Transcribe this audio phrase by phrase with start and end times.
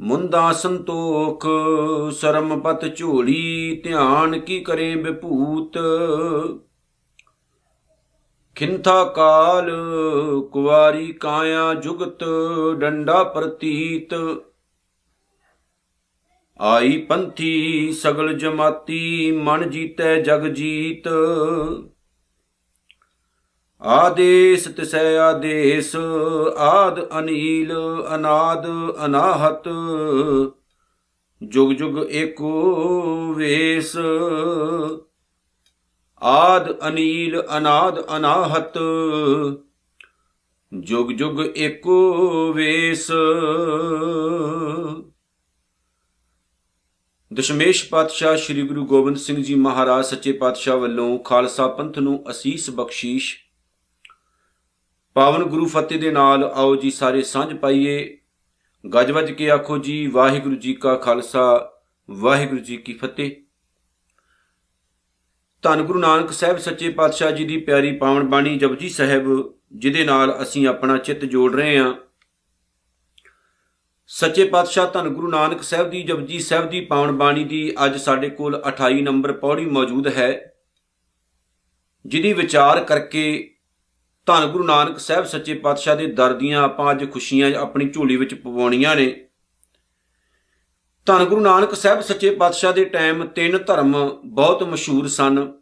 [0.00, 1.46] ਮੁੰਦਾ ਸੰਤੋਖ,
[2.10, 5.78] ਸ਼ਰਮ ਪਤ ਝੋਲੀ, ਧਿਆਨ ਕੀ ਕਰੇ ਵਿਭੂਤ
[8.56, 9.70] ਖਿੰਥਾ ਕਾਲ,
[10.52, 12.24] ਕੁਵਾਰੀ ਕਾਇਆ ਜੁਗਤ,
[12.78, 14.14] ਡੰਡਾ ਪ੍ਰਤੀਤ।
[16.60, 21.08] ਆਈ ਪੰਥੀ ਸਗਲ ਜਮਾਤੀ, ਮਨ ਜੀਤੈ ਜਗ ਜੀਤ।
[23.84, 25.96] ਆਦੇਸ ਤਿਸੈ ਆਦੇਸ,
[26.56, 27.72] ਆਦ ਅਨੀਲ,
[28.14, 28.66] ਅਨਾਦ
[29.04, 29.68] ਅਨਾਹਤ।
[31.42, 33.96] ਜੁਗ ਜੁਗ ਏਕੋ ਵੇਸ,
[36.22, 38.78] ਆਦ ਅਨੀਲ, ਅਨਾਦ ਅਨਾਹਤ।
[40.74, 43.10] ਜੁਗ ਜੁਗ ਏਕੋ ਵੇਸ।
[47.34, 52.70] ਦਸ਼ਮੇਸ਼ ਪਾਤਸ਼ਾਹ ਸ੍ਰੀ ਗੁਰੂ ਗੋਬਿੰਦ ਸਿੰਘ ਜੀ ਮਹਾਰਾਜ ਸੱਚੇ ਪਾਤਸ਼ਾਹ ਵੱਲੋਂ ਖਾਲਸਾ ਪੰਥ ਨੂੰ ਅਸੀਸ
[52.70, 53.43] ਬਖਸ਼ੀਸ਼
[55.14, 58.18] ਪਾਵਨ ਗੁਰੂ ਫਤਿਹ ਦੇ ਨਾਲ ਆਓ ਜੀ ਸਾਰੇ ਸਾਂਝ ਪਾਈਏ।
[58.94, 61.72] ਗੱਜ ਵੱਜ ਕੇ ਆਖੋ ਜੀ, ਵਾਹਿਗੁਰੂ ਜੀ ਕਾ ਖਾਲਸਾ,
[62.10, 63.30] ਵਾਹਿਗੁਰੂ ਜੀ ਕੀ ਫਤਿਹ।
[65.62, 70.42] ਧੰਨ ਗੁਰੂ ਨਾਨਕ ਸਾਹਿਬ ਸੱਚੇ ਪਾਤਸ਼ਾਹ ਜੀ ਦੀ ਪਿਆਰੀ ਪਾਵਨ ਬਾਣੀ ਜਪਜੀ ਸਾਹਿਬ, ਜਿਹਦੇ ਨਾਲ
[70.42, 71.94] ਅਸੀਂ ਆਪਣਾ ਚਿੱਤ ਜੋੜ ਰਹੇ ਹਾਂ।
[74.06, 78.30] ਸੱਚੇ ਪਾਤਸ਼ਾਹ ਧੰਨ ਗੁਰੂ ਨਾਨਕ ਸਾਹਿਬ ਦੀ ਜਪਜੀ ਸਾਹਿਬ ਦੀ ਪਾਵਨ ਬਾਣੀ ਦੀ ਅੱਜ ਸਾਡੇ
[78.30, 80.54] ਕੋਲ 28 ਨੰਬਰ ਪੌੜੀ ਮੌਜੂਦ ਹੈ,
[82.06, 83.53] ਜਿਹਦੀ ਵਿਚਾਰ ਕਰਕੇ
[84.26, 88.34] ਧੰਨ ਗੁਰੂ ਨਾਨਕ ਸਾਹਿਬ ਸੱਚੇ ਪਾਤਸ਼ਾਹ ਦੇ ਦਰ ਦੀਆਂ ਆਪਾਂ ਅੱਜ ਖੁਸ਼ੀਆਂ ਆਪਣੀ ਝੋਲੀ ਵਿੱਚ
[88.34, 89.28] ਪਵਾਉਣੀਆਂ ਨੇ।
[91.06, 95.52] ਧੰਨ ਗੁਰੂ ਨਾਨਕ ਸਾਹਿਬ ਸੱਚੇ ਪਾਤਸ਼ਾਹ ਦੇ ਟਾਈਮ ਤਿੰਨ ਧਰਮ ਬਹੁਤ ਮਸ਼ਹੂਰ ਸਨ।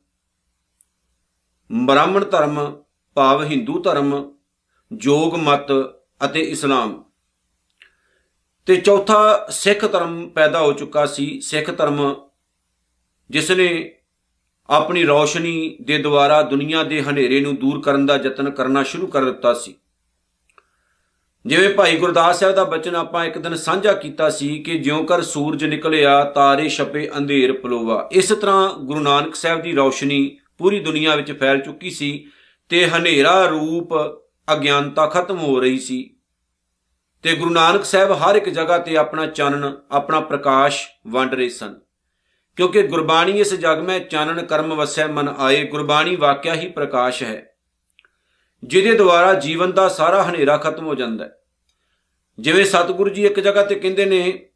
[1.73, 2.83] ਬ੍ਰਾਹਮਣ ਧਰਮ,
[3.15, 4.35] ਭਾਵ ਹਿੰਦੂ ਧਰਮ,
[4.93, 5.67] ਜੋਗ ਮਤ
[6.25, 7.05] ਅਤੇ ਇਸਲਾਮ।
[8.67, 12.15] ਤੇ ਚੌਥਾ ਸਿੱਖ ਧਰਮ ਪੈਦਾ ਹੋ ਚੁੱਕਾ ਸੀ। ਸਿੱਖ ਧਰਮ,
[13.31, 13.99] ਜਿਸ ਨੇ
[14.73, 19.25] ਆਪਣੀ ਰੌਸ਼ਨੀ ਦੇ ਦੁਆਰਾ ਦੁਨੀਆ ਦੇ ਹਨੇਰੇ ਨੂੰ ਦੂਰ ਕਰਨ ਦਾ ਯਤਨ ਕਰਨਾ ਸ਼ੁਰੂ ਕਰ
[19.25, 19.75] ਦਿੱਤਾ ਸੀ।
[21.47, 25.23] ਜਿਵੇਂ ਭਾਈ ਗੁਰਦਾਸ ਸਾਹਿਬ ਦਾ ਬਚਨ ਆਪਾਂ ਇੱਕ ਦਿਨ ਸਾਂਝਾ ਕੀਤਾ ਸੀ ਕਿ ਜਿਉਂ ਕਰ
[25.23, 31.17] ਸੂਰਜ ਨਿਕਲਿਆ, ਤਾਰੇ ਛਪੇ, ਅੰਧੇਰ ਪਲੋਵਾ। ਇਸ ਤਰ੍ਹਾਂ ਗੁਰੂ ਨਾਨਕ ਸਾਹਿਬ ਦੀ ਰੌਸ਼ਨੀ ਪੂਰੀ ਦੁਨੀਆ
[31.17, 32.27] ਵਿੱਚ ਫੈਲ ਚੁੱਕੀ ਸੀ
[32.69, 33.89] ਤੇ ਹਨੇਰਾ ਰੂਪ
[34.53, 36.17] ਅਗਿਆਨਤਾ ਖਤਮ ਹੋ ਰਹੀ ਸੀ।
[37.23, 41.82] ਤੇ ਗੁਰੂ ਨਾਨਕ ਸਾਹਿਬ ਹਰ ਇੱਕ ਜਗ੍ਹਾ ਤੇ ਆਪਣਾ ਚਾਨਣ, ਆਪਣਾ ਪ੍ਰਕਾਸ਼ ਵੰਡ ਰਹੇ ਸਨ।
[42.57, 47.55] ਕਿਉਂਕਿ ਗੁਰਬਾਣੀ ਇਸ ਜਗ ਮੈਂ ਚਾਨਣ ਕਰਮ ਵਸੈ ਮਨ ਆਏ, ਗੁਰਬਾਣੀ ਵਾਕਿਆ ਹੀ ਪ੍ਰਕਾਸ਼ ਹੈ,
[48.63, 51.39] ਜਿਹਦੇ ਦੁਆਰਾ ਜੀਵਨ ਦਾ ਸਾਰਾ ਹਨੇਰਾ ਖਤਮ ਹੋ ਜਾਂਦਾ ਹੈ।
[52.39, 54.49] ਜਿਵੇਂ ਸਤਿਗੁਰੂ ਜੀ ਇੱਕ ਜਗ੍ਹਾ ਤੇ ਕਹਿੰਦੇ ਨੇ,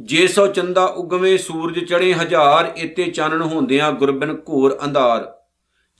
[0.00, 5.32] ਜੇ ਸੋ ਚੰਦਾ ਉਗਵੇਂ ਸੂਰਜ ਚੜੇ ਹਜ਼ਾਰ ਇਤੇ ਚਾਨਣ ਹੁੰਦਿਆਂ ਗੁਰਬਨ ਘੋਰ ਅੰਧਾਰ।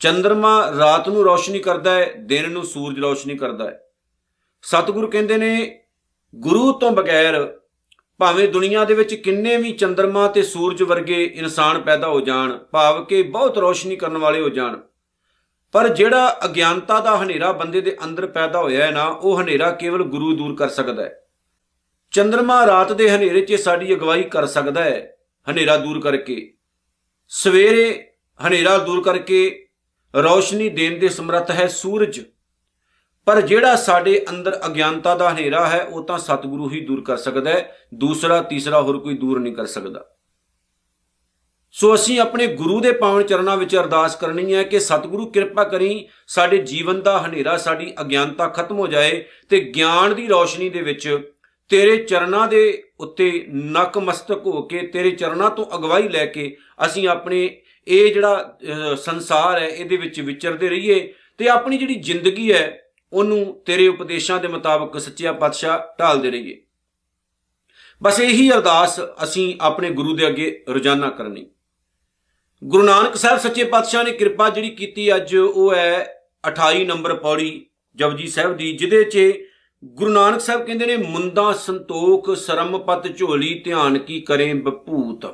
[0.00, 3.80] ਚੰਦਰਮਾ ਰਾਤ ਨੂੰ ਰੋਸ਼ਨੀ ਕਰਦਾ ਹੈ, ਦਿਨ ਨੂੰ ਸੂਰਜ ਰੋਸ਼ਨੀ ਕਰਦਾ ਹੈ।
[4.62, 5.80] ਸਤਿਗੁਰੂ ਕਹਿੰਦੇ ਨੇ,
[6.34, 7.57] ਗੁਰੂ ਤੋਂ ਬਗੈਰ
[8.20, 13.04] ਭਾਵੇਂ ਦੁਨੀਆ ਦੇ ਵਿੱਚ ਕਿੰਨੇ ਵੀ ਚੰ드ਰਮਾ ਤੇ ਸੂਰਜ ਵਰਗੇ ਇਨਸਾਨ ਪੈਦਾ ਹੋ ਜਾਣ ਭਾਵ
[13.04, 14.76] ਕਿ ਬਹੁਤ ਰੋਸ਼ਨੀ ਕਰਨ ਵਾਲੇ ਹੋ ਜਾਣ,
[15.74, 20.02] ਪਰ ਜਿਹੜਾ ਅਗਿਆਨਤਾ ਦਾ ਹਨੇਰਾ ਬੰਦੇ ਦੇ ਅੰਦਰ ਪੈਦਾ ਹੋਇਆ ਹੈ ਨਾ, ਉਹ ਹਨੇਰਾ ਕੇਵਲ
[20.04, 21.14] ਗੁਰੂ ਦੂਰ ਕਰ ਸਕਦਾ ਹੈ।
[22.12, 26.52] ਚੰ드ਰਮਾ ਰਾਤ ਦੇ ਹਨੇਰੇ 'ਚ ਸਾਡੀ ਅਗਵਾਈ ਕਰ ਸਕਦਾ ਹੈ, ਹਨੇਰਾ ਦੂਰ ਕਰਕੇ।
[27.30, 28.08] ਸਵੇਰੇ
[28.40, 29.66] ਹਨੇਰਾ ਦੂਰ ਕਰਕੇ
[30.14, 32.20] ਰੋਸ਼ਨੀ ਦੇਣ ਦੇ ਸਮਰੱਥ ਹੈ ਸੂਰਜ।
[33.28, 37.50] ਪਰ ਜਿਹੜਾ ਸਾਡੇ ਅੰਦਰ ਅਗਿਆਨਤਾ ਦਾ ਹਨੇਰਾ ਹੈ, ਉਹ ਤਾਂ ਸਤਿਗੁਰੂ ਹੀ ਦੂਰ ਕਰ ਸਕਦਾ
[37.50, 40.04] ਹੈ, ਦੂਸਰਾ, ਤੀਸਰਾ ਹੋਰ ਕੋਈ ਦੂਰ ਨਹੀਂ ਕਰ ਸਕਦਾ।
[41.74, 46.08] ਸੋ ਅਸੀਂ ਆਪਣੇ ਗੁਰੂ ਦੇ ਪਾਵਨ ਚਰਨਾਂ ਵਿੱਚ ਅਰਦਾਸ ਕਰਨੀ ਹੈ ਕਿ ਸਤਿਗੁਰੂ ਕਿਰਪਾ ਕਰੀ
[46.28, 51.18] ਸਾਡੇ ਜੀਵਨ ਦਾ ਹਨੇਰਾ, ਸਾਡੀ ਅਗਿਆਨਤਾ ਖਤਮ ਹੋ ਜਾਏ ਤੇ ਗਿਆਨ ਦੀ ਰੌਸ਼ਨੀ ਦੇ ਵਿੱਚ
[51.70, 56.56] ਤੇਰੇ ਚਰਨਾਂ ਦੇ ਉੱਤੇ ਨਕਮਸਤਕ ਹੋ ਕੇ, ਤੇਰੇ ਚਰਨਾਂ ਤੋਂ ਅਗਵਾਈ ਲੈ ਕੇ
[56.86, 57.44] ਅਸੀਂ ਆਪਣੇ
[57.86, 58.58] ਇਹ ਜਿਹੜਾ
[59.02, 64.48] ਸੰਸਾਰ ਹੈ, ਇਹਦੇ ਵਿੱਚ ਵਿਚਰਦੇ ਰਹੀਏ ਤੇ ਆਪਣੀ ਜਿਹੜੀ ਜ਼ਿੰਦਗੀ ਹੈ ਉਹਨੂੰ ਤੇਰੇ ਉਪਦੇਸ਼ਾਂ ਦੇ
[64.48, 66.62] ਮੁਤਾਬਕ ਸੱਚਿਆ ਪਾਤਸ਼ਾਹ ਢਾਲਦੇ ਰਹੀਏ।
[68.02, 71.46] ਬਸ ਇਹੀ ਅਰਦਾਸ ਅਸੀਂ ਆਪਣੇ ਗੁਰੂ ਦੇ ਅੱਗੇ ਰੋਜ਼ਾਨਾ ਕਰਨੀ।
[72.64, 76.14] ਗੁਰੂ ਨਾਨਕ ਸਾਹਿਬ ਸੱਚੇ ਪਾਤਸ਼ਾਹ ਨੇ ਕਿਰਪਾ ਜਿਹੜੀ ਕੀਤੀ ਅੱਜ ਉਹ ਹੈ
[76.48, 79.18] 28 ਨੰਬਰ ਪੌੜੀ ਜਪਜੀ ਸਾਹਿਬ ਦੀ, ਜਿਹਦੇ 'ਚ
[79.84, 85.26] ਗੁਰੂ ਨਾਨਕ ਸਾਹਿਬ ਕਹਿੰਦੇ ਨੇ ਮੁੰਦਾ ਸੰਤੋਖ ਸਰਮਪਤ ਝੋਲੀ, ਧਿਆਨ ਕੀ ਕਰੇ ਬਪੂਤ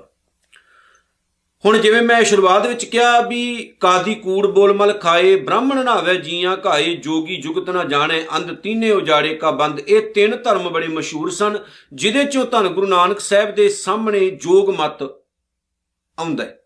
[1.64, 6.56] ਹੁਣ ਜਿਵੇਂ ਮੈਂ ਸ਼ੁਰੂਆਤ ਵਿੱਚ ਕਿਹਾ ਵੀ ਕਾਦੀ ਕੂੜ ਬੋਲ ਮਲ ਖਾਏ, ਬ੍ਰਾਹਮਣ ਨਾਵੇ ਜੀਆਂ
[6.66, 11.30] ਘਾਏ, ਜੋਗੀ ਜੁਗਤ ਨਾ ਜਾਣੇ, ਅੰਧ ਤੀਨੇ ਉਜਾੜੇ ਕਾ ਬੰਦ। ਇਹ ਤਿੰਨ ਧਰਮ ਬੜੇ ਮਸ਼ਹੂਰ
[11.30, 11.58] ਸਨ,
[11.92, 16.58] ਜਿਹਦੇ ਚੋਂ ਧੰਨ ਗੁਰੂ ਨਾਨਕ ਸਾਹਿਬ ਦੇ ਸਾਹਮਣੇ ਜੋਗ ਮਤ ਆਉਂਦਾ ਹੈ।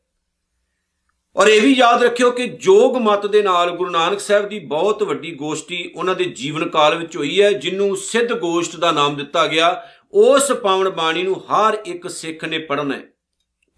[1.37, 5.03] ਔਰ ਇਹ ਵੀ ਯਾਦ ਰੱਖਿਓ ਕਿ ਜੋਗ ਮਤ ਦੇ ਨਾਲ ਗੁਰੂ ਨਾਨਕ ਸਾਹਿਬ ਦੀ ਬਹੁਤ
[5.03, 9.47] ਵੱਡੀ ਗੋਸ਼ਟੀ ਉਹਨਾਂ ਦੇ ਜੀਵਨ ਕਾਲ ਵਿੱਚ ਹੋਈ ਹੈ, ਜਿਹਨੂੰ ਸਿੱਧ ਗੋਸ਼ਟ ਦਾ ਨਾਮ ਦਿੱਤਾ
[9.47, 9.71] ਗਿਆ।
[10.13, 13.03] ਉਸ ਪਾਵਨ ਬਾਣੀ ਨੂੰ ਹਰ ਇੱਕ ਸਿੱਖ ਨੇ ਪੜ੍ਹਨਾ ਹੈ।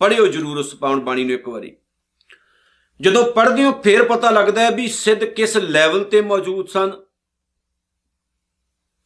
[0.00, 1.76] ਪੜਿਓ ਜਰੂਰ ਉਸ ਪਾਵਨ ਬਾਣੀ ਨੂੰ ਇੱਕ ਵਾਰੀ।
[3.00, 6.92] ਜਦੋਂ ਪੜ੍ਹਦੇ ਹੋ, ਫੇਰ ਪਤਾ ਲੱਗਦਾ ਹੈ ਵੀ ਸਿੱਧ ਕਿਸ ਲੈਵਲ ਤੇ ਮੌਜੂਦ ਸਨ।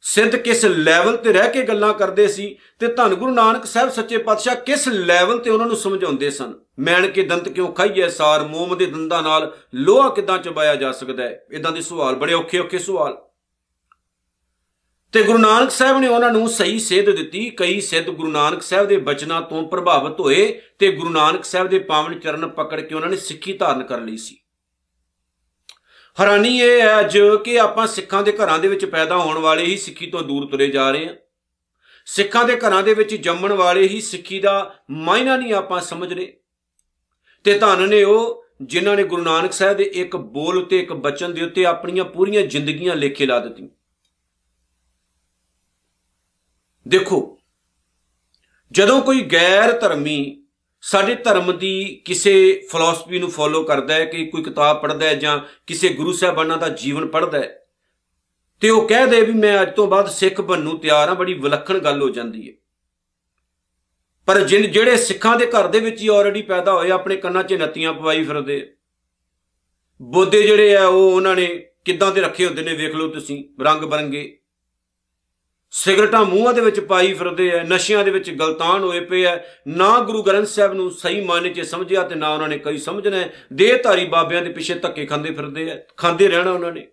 [0.01, 4.19] ਸਿੱਧ ਕਿਸ ਲੈਵਲ ਤੇ ਰਹਿ ਕੇ ਗੱਲਾਂ ਕਰਦੇ ਸੀ ਤੇ ਧੰਨ ਗੁਰੂ ਨਾਨਕ ਸਾਹਿਬ ਸੱਚੇ
[4.19, 8.77] ਪਾਤਸ਼ਾਹ ਕਿਸ ਲੈਵਲ ਤੇ ਉਹਨਾਂ ਨੂੰ ਸਮਝਾਉਂਦੇ ਸਨ। ਮੈਣ ਕੇ ਦੰਤ ਕਿਉਂ ਖਾਈਏ ਸਾਰ ਮੋਮ
[8.77, 11.47] ਦੇ ਦੰਦਾਂ ਨਾਲ ਲੋਹਾ ਕਿਦਾਂ ਚਬਾਇਆ ਜਾ ਸਕਦਾ ਹੈ?
[11.51, 13.24] ਇਦਾਂ ਦੇ ਸਵਾਲ, ਬੜੇ ਔਖੇ ਔਖੇ ਸਵਾਲ।
[15.15, 18.89] ਤੇ ਗੁਰੂ ਨਾਨਕ ਸਾਹਿਬ ਨੇ ਉਹਨਾਂ ਨੂੰ ਸਹੀ ਸੇਧ ਦਿੱਤੀ। ਕਈ ਸਿੱਧ ਗੁਰੂ ਨਾਨਕ ਸਾਹਿਬ
[18.89, 23.09] ਦੇ ਬਚਨਾਂ ਤੋਂ ਪ੍ਰਭਾਵਿਤ ਹੋਏ ਤੇ ਗੁਰੂ ਨਾਨਕ ਸਾਹਿਬ ਦੇ ਪਾਵਨ ਚਰਨ ਪਕੜ ਕੇ ਉਹਨਾਂ
[23.09, 24.39] ਨੇ ਸਿੱਖੀ ਧਾਰਨ ਕਰ ਲਈ ਸੀ।
[26.21, 29.77] ਹੈਰਾਨੀ ਇਹ ਹੈ ਅੱਜ ਕਿ ਆਪਾਂ ਸਿੱਖਾਂ ਦੇ ਘਰਾਂ ਦੇ ਵਿੱਚ ਪੈਦਾ ਹੋਣ ਵਾਲੇ ਹੀ
[29.77, 31.15] ਸਿੱਖੀ ਤੋਂ ਦੂਰ ਤੁਰੇ ਜਾ ਰਹੇ ਹਾਂ।
[32.07, 36.37] ਸਿੱਖਾਂ ਦੇ ਘਰਾਂ ਦੇ ਵਿੱਚ ਜੰਮਣ ਵਾਲੇ ਹੀ ਸਿੱਖੀ ਦਾ ਮਾਇਨਾ ਨਹੀਂ ਆਪਾਂ ਸਮਝ ਰਹੇ।
[37.45, 41.35] ਤੇ ਧੰਨ ਨੇ ਉਹ ਜਿਨ੍ਹਾਂ ਨੇ ਗੁਰੂ ਨਾਨਕ ਸਾਹਿਬ ਦੇ ਇੱਕ ਬੋਲ ਉਤੇ ਇੱਕ ਬਚਨ
[41.35, 43.69] ਦੇ ਉੱਤੇ ਆਪਣੀਆਂ ਪੂਰੀਆਂ ਜ਼ਿੰਦਗੀਆਂ ਲੇਖੇ ਲਾ ਦਿੱਤੀਆਂ।
[46.87, 47.39] ਦੇਖੋ,
[48.73, 50.41] ਜਦੋਂ ਕੋਈ ਗੈਰ ਧਰਮੀ
[50.83, 52.33] ਸਾਡੇ ਧਰਮ ਦੀ ਕਿਸੇ
[52.73, 56.69] ਫਿਲਾਸਫੀ ਨੂੰ ਫੋਲੋ ਕਰਦਾ ਹੈ, ਕਿ ਕੋਈ ਕਿਤਾਬ ਪੜ੍ਹਦਾ ਹੈ ਜਾਂ ਕਿਸੇ ਗੁਰੂ ਸਾਹਿਬਾਨਾਂ ਦਾ
[56.69, 57.59] ਜੀਵਨ ਪੜ੍ਹਦਾ ਹੈ,
[58.63, 61.35] ਤੇ ਉਹ ਕਹਿ ਦੇ ਵੀ ਮੈਂ ਅੱਜ ਤੋਂ ਬਾਅਦ ਸਿੱਖ ਬਣਨ ਨੂੰ ਤਿਆਰ ਹਾਂ, ਬੜੀ
[61.35, 62.55] ਵਿਲੱਖਣ ਗੱਲ ਹੋ ਜਾਂਦੀ ਹੈ।
[64.29, 67.55] ਪਰ ਜਿਨ, ਜਿਹੜੇ ਸਿੱਖਾਂ ਦੇ ਘਰ ਦੇ ਵਿੱਚ ਹੀ ਆਲਰੇਡੀ ਪੈਦਾ ਹੋਏ, ਆਪਣੇ ਕੰਨਾਂ 'ਚ
[67.55, 68.75] ਨੱਤੀਆਂ ਪਵਾਈ ਫਿਰਦੇ
[70.03, 71.47] ਬੋਦੇ ਜਿਹੜੇ ਆ, ਉਹ ਉਹਨਾਂ ਨੇ
[71.85, 74.41] ਕਿੱਦਾਂ ਦੇ ਰੱਖੇ ਹੁੰਦੇ ਨੇ, ਵੇਖ ਲਓ ਤੁਸੀਂ, ਰੰਗ ਬਰੰਗੇ।
[75.77, 79.37] ਸਿਗਰਟਾਂ ਮੂੰਹਾਂ ਦੇ ਵਿੱਚ ਪਾਈ ਫਿਰਦੇ ਐ, ਨਸ਼ਿਆਂ ਦੇ ਵਿੱਚ ਗਲਤਾਨ ਹੋਏ ਪਏ ਐ।
[79.69, 83.25] ਨਾ ਗੁਰੂ ਗ੍ਰੰਥ ਸਾਹਿਬ ਨੂੰ ਸਹੀ ਮਾਇਨੇ 'ਚ ਸਮਝਿਆ ਤੇ ਨਾ ਉਹਨਾਂ ਨੇ ਕਈ ਸਮਝਣਾ
[83.53, 86.87] ਦੇਹਧਾਰੀ ਬਾਬਿਆਂ ਦੇ ਪਿੱਛੇ ਧੱਕੇ ਖਾਂਦੇ ਫਿਰਦੇ ਐ, ਖਾਂਦੇ ਰਹਿਣਾ ਉਹਨਾਂ ਨੇ।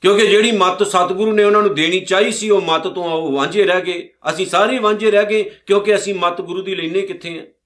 [0.00, 3.64] ਕਿਉਂਕਿ ਜਿਹੜੀ ਮੱਤ ਸਤਿਗੁਰੂ ਨੇ ਉਹਨਾਂ ਨੂੰ ਦੇਣੀ ਚਾਹੀ ਸੀ, ਉਹ ਮੱਤ ਤੋਂ ਉਹ ਵਾਂਝੇ
[3.64, 7.59] ਰਹਿ ਗਏ। ਅਸੀਂ ਸਾਰੇ ਵਾਂਝੇ ਰਹਿ ਗਏ ਕਿਉਂਕਿ ਅਸੀਂ ਮੱਤ ਗੁਰੂ ਦੀ ਲੈਨੇ ਕਿੱਥੇ ਆ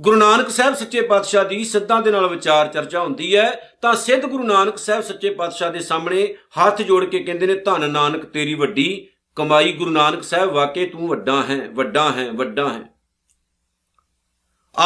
[0.00, 4.26] ਗੁਰੂ ਨਾਨਕ ਸਾਹਿਬ ਸੱਚੇ ਪਾਤਸ਼ਾਹ ਦੀ ਸਿੱਧਾਂ ਦੇ ਨਾਲ ਵਿਚਾਰ ਚਰਚਾ ਹੁੰਦੀ ਹੈ, ਤਾਂ ਸਿੱਧ
[4.26, 8.54] ਗੁਰੂ ਨਾਨਕ ਸਾਹਿਬ ਸੱਚੇ ਪਾਤਸ਼ਾਹ ਦੇ ਸਾਹਮਣੇ ਹੱਥ ਜੋੜ ਕੇ ਕਹਿੰਦੇ ਨੇ, ਧੰਨ ਨਾਨਕ, ਤੇਰੀ
[8.54, 12.82] ਵੱਡੀ ਕਮਾਈ ਗੁਰੂ ਨਾਨਕ ਸਾਹਿਬ ਵਾਕੇ ਤੂੰ ਵੱਡਾ ਹੈ ਵੱਡਾ ਹੈ ਵੱਡਾ ਹੈ।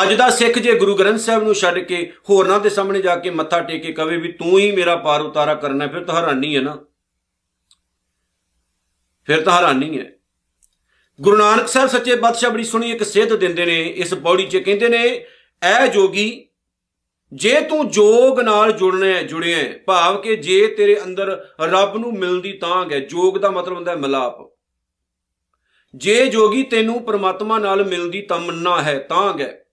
[0.02, 3.30] ਅੱਜ ਦਾ ਸਿੱਖ ਜੇ ਗੁਰੂ ਗ੍ਰੰਥ ਸਾਹਿਬ ਨੂੰ ਛੱਡ ਕੇ ਹੋਰਨਾਂ ਦੇ ਸਾਹਮਣੇ ਜਾ ਕੇ
[3.30, 6.60] ਮੱਥਾ ਟੇਕ ਕੇ ਕਵੇ ਵੀ ਤੂੰ ਹੀ ਮੇਰਾ ਪਾਰ ਉਤਾਰਾ ਕਰਨਾ, ਫਿਰ ਤਾਂ ਹੈਰਾਨੀ ਹੈ
[6.60, 6.78] ਨਾ।
[9.24, 10.15] ਫਿਰ ਤਾਂ ਹੈਰਾਨੀ ਹੈ।
[11.20, 14.88] ਗੁਰੂ ਨਾਨਕ ਸਾਹਿਬ ਸੱਚੇ ਬਾਦਸ਼ਾਹ ਬੜੀ ਸੁਣੀ ਇੱਕ ਸੇਧ ਦਿੰਦੇ ਨੇ, ਇਸ ਪੌੜੀ 'ਚ ਕਹਿੰਦੇ
[14.88, 15.26] ਨੇ,
[15.62, 16.48] ਐ ਜੋਗੀ,
[17.32, 22.90] ਜੇ ਤੂੰ ਜੋਗ ਨਾਲ ਜੁੜਨਾ ਜੁੜਿਆ ਭਾਵ ਕਿ ਜੇ ਤੇਰੇ ਅੰਦਰ ਰੱਬ ਨੂੰ ਮਿਲਦੀ ਤਾਂ
[22.90, 24.52] ਹੈ ਜੋਗ ਦਾ ਮਤਲਬ ਹੁੰਦਾ ਹੈ ਮਿਲਾਪ।
[25.94, 29.64] ਜੇ ਜੋਗੀ ਤੈਨੂੰ ਪ੍ਰਮਾਤਮਾ ਨਾਲ ਮਿਲਦੀ ਤਮੰਨਾ ਹੈ, ਤਾਂ ਹੈ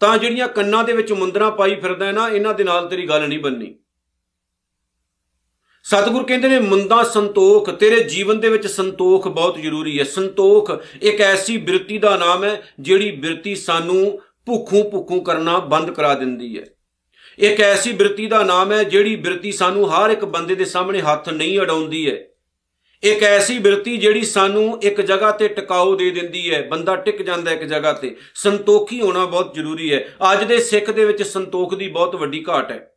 [0.00, 3.38] ਤਾਂ ਜਿਹੜੀਆਂ ਕੰਨਾਂ ਦੇ ਵਿੱਚ ਮੁੰਦਰਾ ਪਾਈ ਫਿਰਦਾ ਨਾ, ਇਹਨਾਂ ਦੇ ਨਾਲ ਤੇਰੀ ਗੱਲ ਨਹੀਂ
[3.38, 3.74] ਬੰਨੀ
[5.86, 10.72] ਸਤਿਗੁਰ ਕਹਿੰਦੇ ਨੇ, ਮੁੰਦਾ ਸੰਤੋਖ, ਤੇਰੇ ਜੀਵਨ ਦੇ ਵਿੱਚ ਸੰਤੋਖ ਬਹੁਤ ਜ਼ਰੂਰੀ ਹੈ। ਸੰਤੋਖ
[11.02, 16.58] ਇੱਕ ਐਸੀ ਬਿਰਤੀ ਦਾ ਨਾਮ ਹੈ, ਜਿਹੜੀ ਬਿਰਤੀ ਸਾਨੂੰ ਭੁੱਖੂ ਭੁੱਖੂ ਕਰਨਾ ਬੰਦ ਕਰਾ ਦਿੰਦੀ
[16.58, 16.64] ਹੈ।
[17.38, 21.28] ਇੱਕ ਐਸੀ ਬਿਰਤੀ ਦਾ ਨਾਮ ਹੈ, ਜਿਹੜੀ ਬਿਰਤੀ ਸਾਨੂੰ ਹਰ ਇੱਕ ਬੰਦੇ ਦੇ ਸਾਹਮਣੇ ਹੱਥ
[21.28, 22.18] ਨਹੀਂ ਅਡਾਉਂਦੀ ਹੈ।
[23.02, 27.50] ਇੱਕ ਐਸੀ ਬਿਰਤੀ ਜਿਹੜੀ ਸਾਨੂੰ ਇੱਕ ਜਗ੍ਹਾ ਤੇ ਟਿਕਾਉ ਦੇ ਦਿੰਦੀ ਹੈ, ਬੰਦਾ ਟਿਕ ਜਾਂਦਾ
[27.50, 31.88] ਇੱਕ ਜਗ੍ਹਾ ਤੇ। ਸੰਤੋਖੀ ਹੋਣਾ ਬਹੁਤ ਜ਼ਰੂਰੀ ਹੈ। ਅੱਜ ਦੇ ਸਿੱਖ ਦੇ ਵਿੱਚ ਸੰਤੋਖ ਦੀ
[31.88, 32.92] ਬਹੁਤ ਵੱਡੀ ਘਾਟ ਹੈ।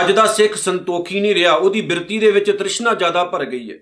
[0.00, 3.78] ਅੱਜ ਦਾ ਸਿੱਖ ਸੰਤੋਖੀ ਨਹੀਂ ਰਿਹਾ, ਉਹਦੀ ਬਿਰਤੀ ਦੇ ਵਿੱਚ ਤ੍ਰਿਸ਼ਨਾ ਜ਼ਿਆਦਾ ਭਰ ਗਈ ਹੈ।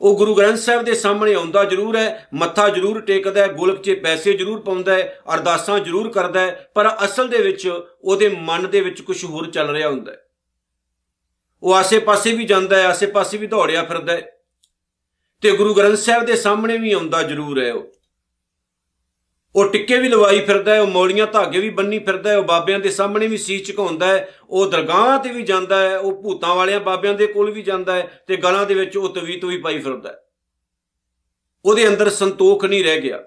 [0.00, 4.00] ਉਹ ਗੁਰੂ ਗ੍ਰੰਥ ਸਾਹਿਬ ਦੇ ਸਾਹਮਣੇ ਆਉਂਦਾ ਜ਼ਰੂਰ ਹੈ, ਮੱਥਾ ਜ਼ਰੂਰ ਟੇਕਦਾ ਹੈ, ਗੁਲਕ 'ਚ
[4.02, 7.72] ਪੈਸੇ ਜ਼ਰੂਰ ਪਾਉਂਦਾ ਹੈ, ਅਰਦਾਸਾਂ ਜ਼ਰੂਰ ਕਰਦਾ ਹੈ, ਪਰ ਅਸਲ ਦੇ ਵਿੱਚ
[8.04, 10.22] ਉਹਦੇ ਮਨ ਦੇ ਵਿੱਚ ਕੁਝ ਹੋਰ ਚੱਲ ਰਿਹਾ ਹੁੰਦਾ ਹੈ।
[11.62, 14.32] ਉਹ ਆਸੇ-ਪਾਸੇ ਵੀ ਜਾਂਦਾ ਹੈ, ਆਸੇ-ਪਾਸੇ ਵੀ ਦੌੜਿਆ ਫਿਰਦਾ ਹੈ।
[15.40, 17.97] ਤੇ ਗੁਰੂ ਗ੍ਰੰਥ ਸਾਹਿਬ ਦੇ ਸਾਹਮਣੇ ਵੀ ਆਉਂਦਾ ਜ਼ਰੂਰ ਹੈ ਉਹ।
[19.56, 22.78] ਉਹ ਟਿੱਕੇ ਵੀ ਲਵਾਈ ਫਿਰਦਾ ਹੈ, ਉਹ ਮੌਲੀਆਂ ਧਾਗੇ ਵੀ ਬੰਨੀ ਫਿਰਦਾ ਹੈ, ਉਹ ਬਾਬਿਆਂ
[22.78, 26.80] ਦੇ ਸਾਹਮਣੇ ਵੀ ਸੀਸ ਝੁਕਾਉਂਦਾ ਹੈ, ਉਹ ਦਰਗਾਹਾਂ ਤੇ ਵੀ ਜਾਂਦਾ ਹੈ, ਉਹ ਭੂਤਾਂ ਵਾਲਿਆਂ
[26.80, 30.08] ਬਾਬਿਆਂ ਦੇ ਕੋਲ ਵੀ ਜਾਂਦਾ ਹੈ ਤੇ ਗਲਾਂ ਦੇ ਵਿੱਚ ਉਹ ਤਵੀਤ ਵੀ ਪਾਈ ਫਿਰਦਾ
[30.08, 30.18] ਹੈ।
[31.64, 33.24] ਉਹਦੇ ਅੰਦਰ ਸੰਤੋਖ ਨਹੀਂ ਰਹਿ ਗਿਆ।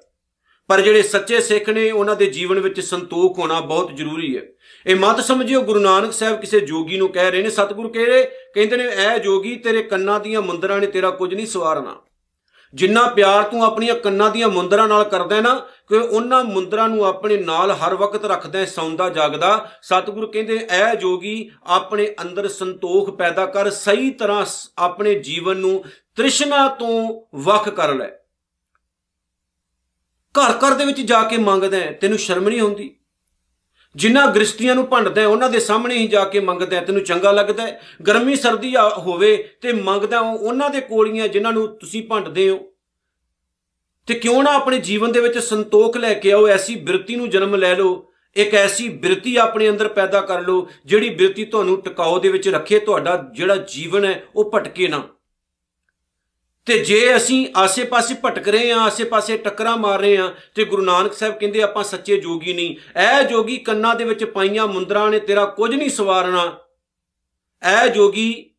[0.68, 4.42] ਪਰ ਜਿਹੜੇ ਸੱਚੇ ਸਿੱਖ ਨੇ, ਉਹਨਾਂ ਦੇ ਜੀਵਨ ਵਿੱਚ ਸੰਤੋਖ ਹੋਣਾ ਬਹੁਤ ਜ਼ਰੂਰੀ ਹੈ।
[4.88, 8.78] ਇਹ ਮਤ ਸਮਝਿਓ, ਗੁਰੂ ਨਾਨਕ ਸਾਹਿਬ ਕਿਸੇ ਜੋਗੀ ਨੂੰ ਕਹਿ ਰਹੇ ਨੇ, ਸਤਿਗੁਰੂ ਕਹੇ ਕਹਿੰਦੇ
[8.78, 12.02] ਨੇ, ਐ ਜੋਗੀ, ਤੇਰੇ ਕੰਨਾਂ ਦੀਆਂ ਮੁੰਦਰਾਂ ਨੇ ਤੇਰਾ ਕੁਝ ਨਹੀਂ ਸਵਾਰਨਾ।
[12.74, 15.56] ਜਿੰਨਾ ਪਿਆਰ ਤੂੰ ਆਪਣੀਆਂ ਕੰਨਾਂ ਦੀਆਂ ਮੁੰਦਰਾਂ ਨਾਲ ਕਰਦਾ ਨਾ,
[15.90, 21.52] ਕਿ ਉਹਨਾਂ ਮੁੰਦਰਾਂ ਨੂੰ ਆਪਣੇ ਨਾਲ ਹਰ ਵਕਤ ਰੱਖਦਾ ਸੌਂਦਾ, ਜਾਗਦਾ। ਸਤਿਗੁਰੂ ਕਹਿੰਦੇ, ਐ ਜੋਗੀ,
[21.68, 24.46] ਆਪਣੇ ਅੰਦਰ ਸੰਤੋਖ ਪੈਦਾ ਕਰ, ਸਹੀ ਤਰ੍ਹਾਂ
[24.78, 25.84] ਆਪਣੇ ਜੀਵਨ ਨੂੰ
[26.16, 28.08] ਤ੍ਰਿਸ਼ਨਾ ਤੋਂ ਵੱਖ ਕਰ ਲੈ।
[30.36, 32.96] ਘਰ ਘਰ ਦੇ ਵਿੱਚ ਜਾ ਕੇ ਮੰਗਦਾ ਤੈਨੂੰ ਸ਼ਰਮ ਨਹੀਂ ਹੁੰਦੀ
[33.96, 37.68] ਜਿਨ੍ਹਾਂ ਗ੍ਰਸਤੀਆਂ ਨੂੰ ਭੰਡਦਾ ਉਹਨਾਂ ਦੇ ਸਾਹਮਣੇ ਹੀ ਜਾ ਕੇ ਮੰਗਦਾ ਤੈਨੂੰ ਚੰਗਾ ਲੱਗਦਾ
[38.08, 42.60] ਗਰਮੀ, ਸਰਦੀ ਹੋਵੇ ਤੇ ਮੰਗਦਾ ਉਹਨਾਂ ਦੇ ਕੋਲੀਆਂ ਜਿਨ੍ਹਾਂ ਨੂੰ ਤੁਸੀਂ ਭੰਡਦੇ ਹੋ।
[44.08, 47.56] ਤੇ ਕਿਉਂ ਨਾ ਆਪਣੇ ਜੀਵਨ ਦੇ ਵਿੱਚ ਸੰਤੋਖ ਲੈ ਕੇ ਆਓ, ਐਸੀ ਬਿਰਤੀ ਨੂੰ ਜਨਮ
[47.56, 52.30] ਲੈ ਲਓ। ਇੱਕ ਐਸੀ ਬਿਰਤੀ ਆਪਣੇ ਅੰਦਰ ਪੈਦਾ ਕਰ ਲਓ, ਜਿਹੜੀ ਬਿਰਤੀ ਤੁਹਾਨੂੰ ਟਿਕਾਓ ਦੇ
[52.30, 55.04] ਵਿੱਚ ਰੱਖੇ, ਤੁਹਾਡਾ ਜਿਹੜਾ ਜੀਵਨ ਹੈ, ਉਹ ਭਟਕੇ ਨਾ।
[56.66, 61.14] ਤੇ ਜੇ ਅਸੀਂ ਆਸੇ-ਪਾਸੇ ਭਟਕ ਰਹੇ ਹਾਂ, ਆਸੇ-ਪਾਸੇ ਟੱਕਰਾਂ ਮਾਰ ਰਹੇ ਹਾਂ, ਤੇ ਗੁਰੂ ਨਾਨਕ
[61.14, 65.46] ਸਾਹਿਬ ਕਹਿੰਦੇ ਆਪਾਂ ਸੱਚੇ ਜੋਗੀ ਨਹੀਂ। ਐ ਜੋਗੀ ਕੰਨਾਂ ਦੇ ਵਿੱਚ ਪਾਈਆਂ ਮੁੰਦਰਾਂ ਨੇ ਤੇਰਾ
[65.46, 66.58] ਕੁਝ ਨਹੀਂ ਸਵਾਰਨਾ।
[67.62, 68.50] ਐ ਜੋਗੀ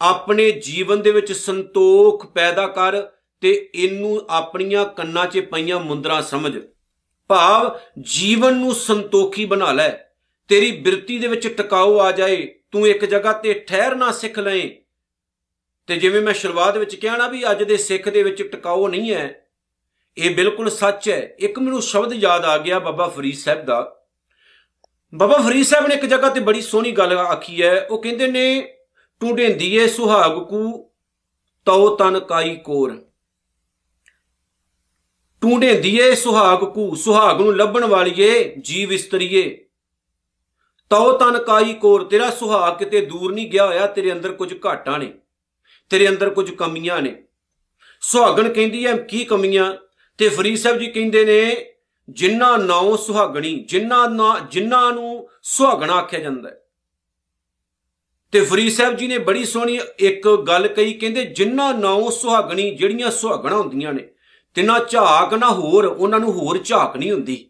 [0.00, 3.02] ਆਪਣੇ ਜੀਵਨ ਦੇ ਵਿੱਚ ਸੰਤੋਖ ਪੈਦਾ ਕਰ
[3.40, 6.58] ਤੇ ਇਹਨੂੰ ਆਪਣੀਆਂ ਕੰਨਾਂ 'ਚ ਪਈਆਂ ਮੁੰਦਰਾਂ ਸਮਝ।
[7.28, 9.90] ਭਾਵ ਜੀਵਨ ਨੂੰ ਸੰਤੋਖੀ ਬਣਾ ਲੈ।
[10.48, 14.79] ਤੇਰੀ ਬਿਰਤੀ ਦੇ ਵਿੱਚ ਟਿਕਾਓ ਆ ਜਾਏ। ਤੂੰ ਇੱਕ ਜਗ੍ਹਾ ਤੇ ਠਹਿਰਨਾ ਸਿੱਖ ਲਏ।
[15.90, 19.12] ਤੇ ਜਿਵੇਂ ਮੈਂ ਸ਼ੁਰੂਆਤ ਵਿੱਚ ਕਿਹਾ ਨਾ ਵੀ ਅੱਜ ਦੇ ਸਿੱਖ ਦੇ ਵਿੱਚ ਟਿਕਾਓ ਨਹੀਂ
[19.14, 19.46] ਹੈ,
[20.16, 23.78] ਇਹ ਬਿਲਕੁਲ ਸੱਚ ਹੈ। ਇੱਕ ਮੈਨੂੰ ਸ਼ਬਦ ਯਾਦ ਆ ਗਿਆ ਬਾਬਾ ਫਰੀਦ ਸਾਹਿਬ ਦਾ।
[25.12, 28.60] ਬਾਬਾ ਫਰੀਦ ਸਾਹਿਬ ਨੇ ਇੱਕ ਜਗ੍ਹਾ ਤੇ ਬੜੀ ਸੋਹਣੀ ਗੱਲ ਆਖੀ ਹੈ। ਉਹ ਕਹਿੰਦੇ ਨੇ
[29.20, 30.90] ਟੁੰਡੇਂਦੀਏ ਸੁਹਾਗ ਕੂ,
[31.66, 32.96] ਤਉ ਤਨ ਕਾਈ ਕੋਰ।
[35.42, 39.42] ਟੁੰਡੇਂਦੀਏ ਸੁਹਾਗ ਕੂ, ਸੁਹਾਗ ਨੂੰ ਲੱਭਣ ਵਾਲੀਏ, ਜੀਵ ਇਸਤਰੀਏ।
[40.90, 44.98] ਤਉ ਤਨ ਕਾਈ ਕੋਰ, ਤੇਰਾ ਸੁਹਾਗ ਕਿਤੇ ਦੂਰ ਨਹੀਂ ਗਿਆ ਹੋਇਆ, ਤੇਰੇ ਅੰਦਰ ਕੁਝ ਘਾਟਾਂ
[44.98, 45.12] ਨੇ।
[45.90, 47.22] ਤੇਰੇ ਅੰਦਰ ਕੁਝ ਕਮੀਆਂ ਨੇ।
[48.00, 49.74] ਸੁਹਾਗਣ ਕਹਿੰਦੀ ਐ, ਕੀ ਕਮੀਆਂ?
[50.18, 51.74] ਤੇ ਫਰੀਦ ਸਾਹਿਬ ਜੀ ਕਹਿੰਦੇ ਨੇ,
[52.10, 56.56] ਜਿਨ੍ਹਾਂ ਨਾਉ ਸੁਹਾਗਣੀ, ਜਿਨ੍ਹਾਂ ਨਾ, ਜਿਨ੍ਹਾਂ ਨੂੰ ਸੁਹਾਗਣਾ ਆਖਿਆ ਜਾਂਦਾ ਹੈ
[58.32, 63.10] ਤੇ ਫਰੀਦ ਸਾਹਿਬ ਜੀ ਨੇ ਬੜੀ ਸੋਹਣੀ ਇੱਕ ਗੱਲ ਕਹੀ, ਕਹਿੰਦੇ ਜਿਨ੍ਹਾਂ ਨਾਉ ਸੁਹਾਗਣੀ, ਜਿਹੜੀਆਂ
[63.10, 64.08] ਸੁਹਾਗਣਾ ਹੁੰਦੀਆਂ ਨੇ
[64.54, 67.46] ਤੇ ਨਾ ਝਾਕ ਨਾ ਹੋਰ, ਉਹਨਾਂ ਨੂੰ ਹੋਰ ਝਾਕ ਨਹੀਂ ਹੁੰਦੀ।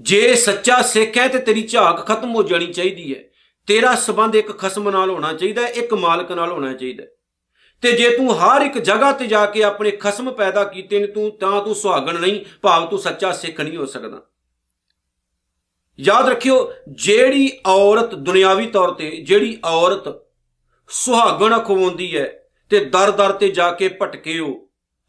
[0.00, 3.22] ਜੇ ਸੱਚਾ ਸਿੱਖ ਹੈ ਤੇ ਤੇਰੀ ਝਾਕ ਖਤਮ ਹੋ ਜਾਣੀ ਚਾਹੀਦੀ ਹੈ
[3.66, 7.08] ਤੇਰਾ ਸਬੰਧ ਇੱਕ ਖਸਮ ਨਾਲ ਹੋਣਾ ਚਾਹੀਦਾ ਹੈ, ਇੱਕ ਮਾਲਕ ਨਾਲ ਹੋਣਾ ਚਾਹੀਦਾ ਹੈ।
[7.82, 11.38] ਤੇ ਜੇ ਤੂੰ ਹਰ ਇੱਕ ਜਗ੍ਹਾ ਤੇ ਜਾ ਕੇ ਆਪਣੇ ਖਸਮ ਪੈਦਾ ਕੀਤੇ ਨੇ ਤੂੰ,
[11.38, 14.22] ਤਾਂ ਤੂੰ ਸੁਹਾਗਣ ਨਹੀਂ, ਭਾਵ ਤੂੰ ਸੱਚਾ ਸਿੱਖ ਨਹੀਂ ਹੋ ਸਕਦਾ।
[16.00, 20.22] ਯਾਦ ਰੱਖਿਓ, ਜਿਹੜੀ ਔਰਤ ਦੁਨਿਆਵੀ ਤੌਰ ਤੇ, ਜਿਹੜੀ ਔਰਤ
[20.88, 24.68] ਸੁਹਾਗਣ ਖਵਾਉਂਦੀ ਹੈ ਤੇ ਦਰ-ਦਰ ਤੇ ਜਾ ਕੇ ਭਟਕੇ ਹੋ,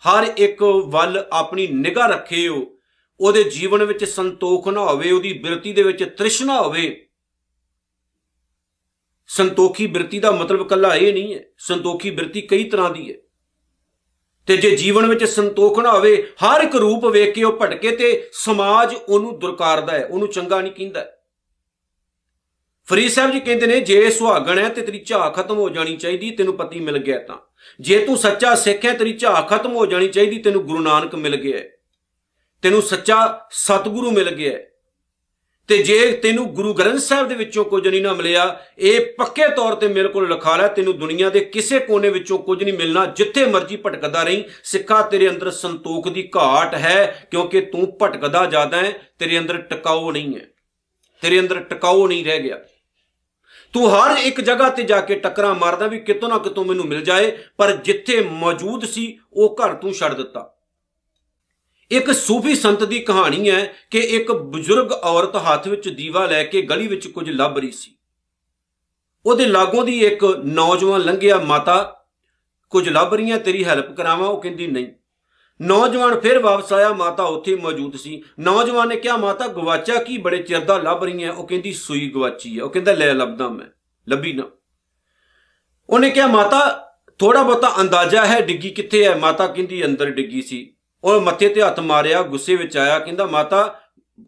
[0.10, 2.78] ਹਰ ਇੱਕ ਵੱਲ ਆਪਣੀ ਨਿਗਾਹ ਰੱਖੇ ਹੋ,
[3.20, 7.05] ਉਹਦੇ ਜੀਵਨ ਵਿੱਚ ਸੰਤੋਖ ਨਾ ਹੋਵੇ, ਉਹਦੀ ਬਿਰਤੀ ਦੇ ਵਿੱਚ ਤ੍ਰਿਸ਼ਨਾ ਹੋਵੇ
[9.28, 13.16] ਸੰਤੋਖੀ ਬਿਰਤੀ ਦਾ ਮਤਲਬ ਕੱਲਾ ਇਹ ਨਹੀਂ ਹੈ। ਸੰਤੋਖੀ ਬਿਰਤੀ ਕਈ ਤਰ੍ਹਾਂ ਦੀ ਹੈ।
[14.48, 18.30] ਤੇ ਜੇ ਜੀਵਨ ਵਿੱਚ ਸੰਤੋਖ ਨਾ ਹੋਵੇ, ਹਰ ਇੱਕ ਰੂਪ ਵੇਖ ਕੇ ਉਹ ਭਟਕੇ ਤੇ
[18.34, 21.12] ਸਮਾਜ ਉਹਨੂੰ ਦੁਰਕਾਰਦਾ ਹੈ, ਉਹਨੂੰ ਚੰਗਾ ਨਹੀਂ ਕਹਿੰਦਾ।
[22.86, 26.32] ਫਰੀਦ ਸਾਹਿਬ ਜੀ ਕਹਿੰਦੇ ਨੇ, ਜੇ ਸੁਹਾਗਣ ਹੈ ਤੇ ਤੇਰੀ ਝਾਹ ਖਤਮ ਹੋ ਜਾਣੀ ਚਾਹੀਦੀ,
[26.32, 27.38] ਤੈਨੂੰ ਪਤੀ ਮਿਲ ਗਿਆ ਤਾਂ।
[27.80, 31.36] ਜੇ ਤੂੰ ਸੱਚਾ ਸਿੱਖ ਹੈ, ਤੇਰੀ ਝਾਹ ਖਤਮ ਹੋ ਜਾਣੀ ਚਾਹੀਦੀ, ਤੈਨੂੰ ਗੁਰੂ ਨਾਨਕ ਮਿਲ
[31.36, 31.60] ਗਿਆ
[32.62, 34.60] ਤੈਨੂੰ ਸੱਚਾ ਸਤਿਗੁਰੂ ਮਿਲ ਗਿਆ
[35.68, 39.76] ਤੇ ਜੇ ਤੈਨੂੰ ਗੁਰੂ ਗ੍ਰੰਥ ਸਾਹਿਬ ਦੇ ਵਿੱਚੋਂ ਕੁਝ ਨਹੀਂ ਨਾ ਮਿਲਿਆ, ਇਹ ਪੱਕੇ ਤੌਰ
[39.76, 43.46] ਤੇ ਮੇਰੇ ਕੋਲ ਲਿਖਾ ਲੈ, ਤੈਨੂੰ ਦੁਨੀਆ ਦੇ ਕਿਸੇ ਕੋਨੇ ਵਿੱਚੋਂ ਕੁਝ ਨਹੀਂ ਮਿਲਣਾ, ਜਿੱਥੇ
[43.46, 48.92] ਮਰਜ਼ੀ ਭਟਕਦਾ ਰਹੀਂ। ਸਿੱਖਾ, ਤੇਰੇ ਅੰਦਰ ਸੰਤੋਖ ਦੀ ਘਾਟ ਹੈ, ਕਿਉਂਕਿ ਤੂੰ ਭਟਕਦਾ ਜ਼ਿਆਦਾ ਹੈ,
[49.20, 50.48] ਤੇਰੇ ਅੰਦਰ ਟਿਕਾਓ ਨਹੀਂ ਹੈ।
[51.22, 52.60] ਤੇਰੇ ਅੰਦਰ ਟਿਕਾਓ ਨਹੀਂ ਰਹਿ ਗਿਆ।
[53.74, 57.02] ਤੂੰ ਹਰ ਇੱਕ ਜਗ੍ਹਾ ਤੇ ਜਾ ਕੇ ਟੱਕਰਾਂ ਮਾਰਦਾ ਵੀ ਕਿਤੋਂ ਨਾ ਕਿਤੋਂ ਮੈਨੂੰ ਮਿਲ
[57.02, 60.55] ਜਾਏ, ਪਰ ਜਿੱਥੇ ਮੌਜੂਦ ਸੀ, ਉਹ ਘਰ ਤੂੰ ਛੱਡ ਦਿੱਤਾ।
[61.96, 66.62] ਇੱਕ ਸੂਫੀ ਸੰਤ ਦੀ ਕਹਾਣੀ ਹੈ ਕਿ ਇੱਕ ਬਜ਼ੁਰਗ ਔਰਤ ਹੱਥ ਵਿੱਚ ਦੀਵਾ ਲੈ ਕੇ
[66.62, 67.98] ਗਲੀ ਵਿੱਚ ਕੁਝ ਲੱਭ ਰਹੀ ਸੀ।
[69.26, 72.06] ਉਹਦੇ ਲਾਗੋਂ ਦੀ ਇੱਕ ਨੌਜਵਾਨ ਲੰਘਿਆ, ਮਾਤਾ,
[72.70, 74.28] ਕੁਝ ਲੱਭ ਰਹੀਆਂ, ਤੇਰੀ ਹੈਲਪ ਕਰਾਵਾਂ?
[74.28, 74.88] ਉਹ ਕਹਿੰਦੀ, ਨਹੀਂ।
[75.62, 80.18] ਨੌਜਵਾਨ ਫਿਰ ਵਾਪਸ ਆਇਆ, ਮਾਤਾ, ਉੱਥੇ ਮੌਜੂਦ ਸੀ। ਨੌਜਵਾਨ ਨੇ ਕਿਹਾ, ਮਾਤਾ ਗਵਾਚਾ ਕੀ?
[80.18, 83.66] ਬੜੇ ਚਿਰ ਦਾ ਲੱਭ ਰਹੀਆਂ ਉਹ ਕਹਿੰਦੀ, ਸੂਈ ਗਵਾਚੀ ਹੈ ਉਹ ਕਹਿੰਦਾ, ਲੈ, ਲੱਭਦਾ ਮੈਂ,
[84.10, 84.44] ਲੱਭੀ ਨਾ।
[85.90, 89.16] ਉਹਨੇ ਕਿਹਾ, ਮਾਤਾ ਥੋੜਾ ਬਹੁਤਾ ਅੰਦਾਜ਼ਾ ਹੈ, ਡਿੱਗੀ ਕਿੱਥੇ ਹੈ?
[89.16, 90.75] ਮਾਤਾ ਕਹਿੰਦੀ, ਅੰਦਰ ਡਿੱਗੀ ਸੀ।
[91.06, 93.80] ਉਹ ਮੱਥੇ ਤੇ ਹੱਥ ਮਾਰਿਆ, ਗੁੱਸੇ ਵਿੱਚ ਆਇਆ, ਕਹਿੰਦਾ, ਮਾਤਾ,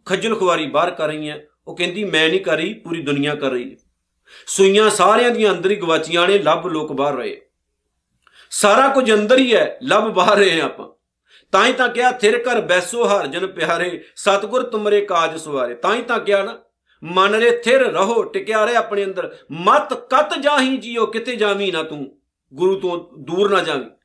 [0.05, 3.49] ਖੱਜਲ ਖੁਆਰੀ ਬਾਹਰ ਕਰ ਰਹੀ ਹੈ। ਉਹ ਕਹਿੰਦੀ, ਮੈਂ ਨਹੀਂ ਕਰ ਰਹੀ, ਪੂਰੀ ਦੁਨੀਆ ਕਰ
[3.49, 3.77] ਰਹੀ ਹੈ।
[4.47, 7.41] ਸੂਈਆਂ ਸਾਰਿਆਂ ਦੀਆਂ ਅੰਦਰ ਹੀ ਗਵਾਚੀਆਂ ਨੇ, ਲੱਭ ਲੋਕ ਬਾਹਰ ਰਹੇ।
[8.51, 10.89] ਸਾਰਾ ਕੁਝ ਅੰਦਰ ਹੀ ਹੈ, ਲੱਭ ਬਾਹਰ ਰਹੇ ਆਪਾਂ।
[11.51, 15.95] ਤਾਂ ਹੀ ਤਾਂ ਕਿਹਾ ਥਿਰ ਕਰ ਬੈਸੋ ਹਰ ਜਨ ਪਿਆਰੇ, ਸਤਗੁਰ ਤੁਮਰੇ ਕਾਜ ਸਵਾਰੇ। ਤਾਂ
[15.95, 16.59] ਹੀ ਤਾਂ ਕਿਹਾ ਨਾ,
[17.03, 21.83] ਮਨ ਰੇ ਥਿਰ ਰਹੋ, ਟਿਕਿਆ ਰਹੇ ਆਪਣੇ ਅੰਦਰ। ਮਤ ਕਤ ਜਾਹੀ ਜੀਓ, ਕਿਤੇ ਜਾਵੀ ਨਾ
[21.83, 22.19] ਤੂੰ।
[22.53, 23.96] ਗੁਰੂ ਤੋਂ ਦੂਰ ਨਾ ਜਾਵੀਂ।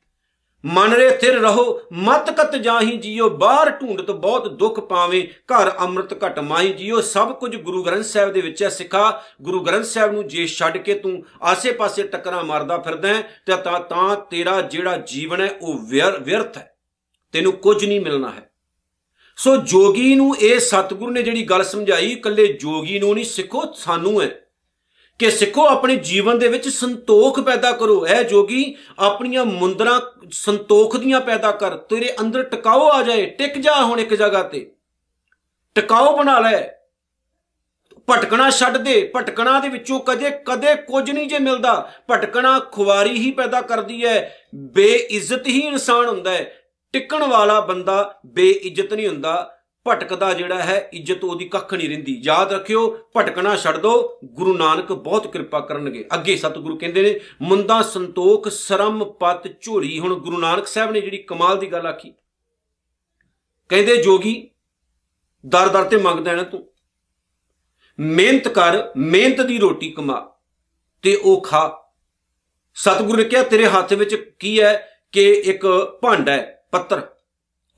[0.67, 6.27] ਮਨ ਰੇ ਥਿਰ ਰਹੋ, ਮਤ ਕਤ ਜਾਹੀ ਜੀਓ, ਬਾਹਰ ਢੂੰਡਤ ਬਹੁਤ ਦੁੱਖ ਪਾਵੇਂ, ਘਰ ਅੰਮ੍ਰਿਤ
[6.27, 10.13] ਘਟ ਮਾਹੀ ਜੀਓ, ਸਭ ਕੁਝ ਗੁਰੂ ਗ੍ਰੰਥ ਸਾਹਿਬ ਦੇ ਵਿੱਚ ਹੈ ਸਿੱਖਾ। ਗੁਰੂ ਗ੍ਰੰਥ ਸਾਹਿਬ
[10.13, 13.13] ਨੂੰ ਜੇ ਛੱਡ ਕੇ ਤੂੰ ਆਸੇ-ਪਾਸੇ ਟੱਕਰਾਂ ਮਾਰਦਾ ਫਿਰਦਾ
[13.47, 15.79] ਤੇ ਤਾਂ ਤਾਂ ਤੇਰਾ ਜਿਹੜਾ ਜੀਵਨ ਹੈ, ਉਹ
[16.21, 16.75] ਵਿਅਰਥ ਹੈ।
[17.33, 18.51] ਤੈਨੂੰ ਕੁਝ ਨਹੀਂ ਮਿਲਣਾ ਹੈ।
[19.37, 24.23] ਸੋ ਜੋਗੀ ਨੂੰ ਇਹ ਸਤਿਗੁਰੂ ਨੇ ਜਿਹੜੀ ਗੱਲ ਸਮਝਾਈ, ਇਕੱਲੇ ਜੋਗੀ ਨੂੰ ਨਹੀਂ, ਸਿੱਖੋ, ਸਾਨੂੰ
[24.23, 24.42] ਹੈ।
[25.23, 30.01] ਕਿ ਸਿੱਖੋ ਆਪਣੇ ਜੀਵਨ ਦੇ ਵਿੱਚ ਸੰਤੋਖ ਪੈਦਾ ਕਰੋ। ਐ ਜੋਗੀ, ਆਪਣੀਆਂ ਮੁੰਦਰਾਂ
[30.31, 34.73] ਸੰਤੋਖ ਦੀਆਂ ਪੈਦਾ ਕਰ। ਤੇਰੇ ਅੰਦਰ ਟਿਕਾਓ ਆ ਜਾਏ। ਟਿਕ ਜਾ ਹੁਣ ਇੱਕ ਜਗ੍ਹਾ ਤੇ।
[35.75, 36.69] ਟਿਕਾਓ ਬਣਾ ਲੈ।
[38.11, 43.31] ਭਟਕਣਾ ਛੱਡ ਦੇ। ਭਟਕਣਾ ਦੇ ਵਿੱਚੋਂ ਕਦੇ ਕਦੇ ਕੁਝ ਨਹੀਂ ਜੇ ਮਿਲਦਾ। ਭਟਕਣਾ ਖੁਵਾਰੀ ਹੀ
[43.31, 46.57] ਪੈਦਾ ਕਰਦੀ ਹੈ। ਬੇਇੱਜ਼ਤ ਹੀ ਇਨਸਾਨ ਹੁੰਦਾ ਹੈ।
[46.93, 49.59] ਟਿਕਣ ਵਾਲਾ ਬੰਦਾ ਬੇਇੱਜ਼ਤ ਨਹੀਂ ਹੁੰਦਾ।
[49.89, 54.93] ਭਟਕਦਾ ਜਿਹੜਾ ਹੈ, ਇੱਜ਼ਤ ਉਹਦੀ ਕੱਖ ਨਹੀਂ ਰਹਿੰਦੀ। ਯਾਦ ਰੱਖਿਓ, ਭਟਕਣਾ ਛੱਡ ਦੋ, ਗੁਰੂ ਨਾਨਕ
[54.93, 60.67] ਬਹੁਤ ਕਿਰਪਾ ਕਰਨਗੇ। ਅੱਗੇ ਸਤਿਗੁਰੂ ਕਹਿੰਦੇ ਨੇ ਮੁੰਦਾ ਸੰਤੋਖ, ਸ਼ਰਮ, ਪਤ, ਝੋਲੀ। ਹੁਣ ਗੁਰੂ ਨਾਨਕ
[60.67, 62.15] ਸਾਹਿਬ ਨੇ ਜਿਹੜੀ ਕਮਾਲ ਦੀ ਗੱਲ ਆਖੀ।
[63.69, 64.51] ਕਹਿੰਦੇ, ਜੋਗੀ,
[65.47, 66.73] ਦਰ ਦਰ ਤੇ ਮੰਗਦਾ ਨਾ ਤੂੰ।
[68.01, 70.37] ਮਿਹਨਤ ਕਰ, ਮਿਹਨਤ ਦੀ ਰੋਟੀ ਕਮਾ
[71.03, 71.93] ਤੇ ਉਹ ਖਾ।
[72.75, 75.67] ਸਤਿਗੁਰੂ ਨੇ ਕਿਹਾ, ਤੇਰੇ ਹੱਥ ਵਿੱਚ ਕੀ ਹੈ ਕਿ ਇੱਕ
[76.03, 77.09] ਭਾਂਡਾ ਹੈ, ਪੱਤਰ।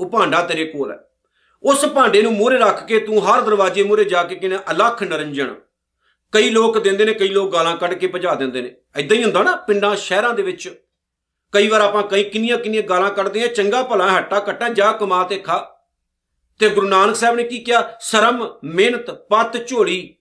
[0.01, 0.99] ਉਹ ਭਾਂਡਾ ਤੇਰੇ ਕੋਲ ਹੈ।
[1.65, 5.55] ਉਸ ਭਾਂਡੇ ਨੂੰ ਮੂਹਰੇ ਰੱਖ ਕੇ ਤੂੰ ਹਰ ਦਰਵਾਜ਼ੇ ਮੂਹਰੇ ਜਾ ਕੇ ਕਹਿੰਦਾ, ਅਲੱਖ ਨਰੰਜਨ
[6.33, 9.43] ਕਈ ਲੋਕ ਦਿੰਦੇ ਨੇ, ਕਈ ਲੋਕ ਗਾਲਾਂ ਕੱਢ ਕੇ ਭਜਾ ਦਿੰਦੇ ਨੇ। ਐਦਾਂ ਹੀ ਹੁੰਦਾ
[9.43, 10.83] ਨਾ ਪਿੰਡਾਂ, ਸ਼ਹਿਰਾਂ ਦੇ ਵਿੱਚ।
[11.53, 15.25] ਕਈ ਵਾਰ ਆਪਾਂ ਕਈ ਕਿੰਨੀਆਂ ਕਿੰਨੀਆਂ ਗਾਲਾਂ ਕੱਢਦੇ ਆ ਚੰਗਾ ਭਲਾ ਹੱਟਾ ਕੱਟਾ, ਜਾ ਕਮਾ
[15.25, 15.71] ਤੇ ਖਾ।
[16.59, 17.93] ਤੇ ਗੁਰੂ ਨਾਨਕ ਸਾਹਿਬ ਨੇ ਕੀ ਕਿਹਾ?
[18.01, 20.15] ਸ਼ਰਮ, ਮਿਹਨਤ, ਪੱਤ, ਝੋਲੀ।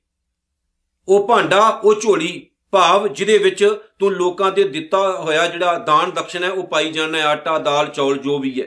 [1.08, 6.48] ਉਹ ਭਾਂਡਾ, ਉਹ ਝੋਲੀ, ਭਾਵ ਜਿਹਦੇ ਵਿੱਚ ਤੂੰ ਲੋਕਾਂ ਦੇ ਦਿੱਤਾ ਹੋਇਆ ਜਿਹੜਾ ਦਾਨ ਦਕਸ਼ਨਾ
[6.48, 8.66] ਹੈ, ਉਹ ਪਾਈ ਜਾਣਾ ਆਟਾ, ਦਾਲ, ਚੌਲ, ਜੋ ਵੀ ਹੈ।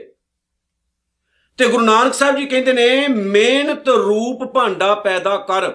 [1.57, 5.73] ਤੇ ਗੁਰੂ ਨਾਨਕ ਸਾਹਿਬ ਜੀ ਕਹਿੰਦੇ ਨੇ, ਮਿਹਨਤ ਰੂਪ ਭਾਂਡਾ ਪੈਦਾ ਕਰ,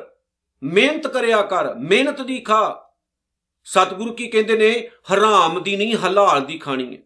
[0.63, 2.93] ਮਿਹਨਤ ਕਰਿਆ ਕਰ, ਮਿਹਨਤ ਦੀ ਖਾ।
[3.65, 7.03] ਸਤਿਗੁਰੂ ਕੀ ਕਹਿੰਦੇ ਨੇ, ਹਰਾਮ ਦੀ ਨਹੀਂ, ਹਲਾਲ ਦੀ ਖਾਣੀ ਹੈ।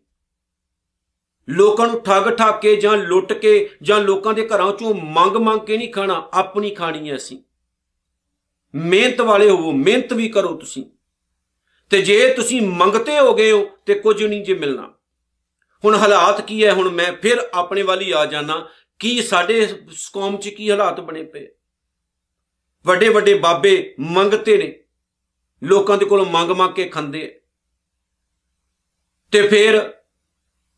[1.48, 5.60] ਲੋਕਾਂ ਨੂੰ ਠੱਗ ਠੱਗ ਕੇ ਜਾਂ ਲੁੱਟ ਕੇ ਜਾਂ ਲੋਕਾਂ ਦੇ ਘਰਾਂ ਚੋਂ ਮੰਗ ਮੰਗ
[5.60, 7.38] ਕੇ ਨਹੀਂ ਖਾਣਾ, ਆਪਣੀ ਖਾਣੀ ਹੈ ਅਸੀਂ।
[8.74, 10.86] ਮਿਹਨਤ ਵਾਲੇ ਹੋਵੋ, ਮਿਹਨਤ ਵੀ ਕਰੋ ਤੁਸੀਂ।
[11.90, 14.95] ਤੇ ਜੇ ਤੁਸੀਂ ਮੰਗਤੇ ਹੋ ਗਏ ਹੋ, ਤੇ ਕੁਝ ਨਹੀਂ ਜੇ ਮਿਲਣਾ।
[15.84, 16.72] ਹੁਣ ਹਾਲਾਤ ਕੀ ਹੈ?
[16.72, 18.68] ਹੁਣ ਮੈਂ ਫਿਰ ਆਪਣੇ ਵਾਲੀ ਆ ਜਾਣਾ
[18.98, 19.66] ਕੀ ਸਾਡੇ
[20.12, 21.46] ਕੌਮ 'ਚ ਕੀ ਹਾਲਾਤ ਬਣੇ ਪਏ?
[22.86, 24.72] ਵੱਡੇ ਵੱਡੇ ਬਾਬੇ ਮੰਗਤੇ ਨੇ।
[25.62, 27.40] ਲੋਕਾਂ ਦੇ ਕੋਲੋਂ ਮੰਗ ਮੰਗ ਕੇ ਖਾਂਦੇ
[29.32, 29.92] ਤੇ ਫਿਰ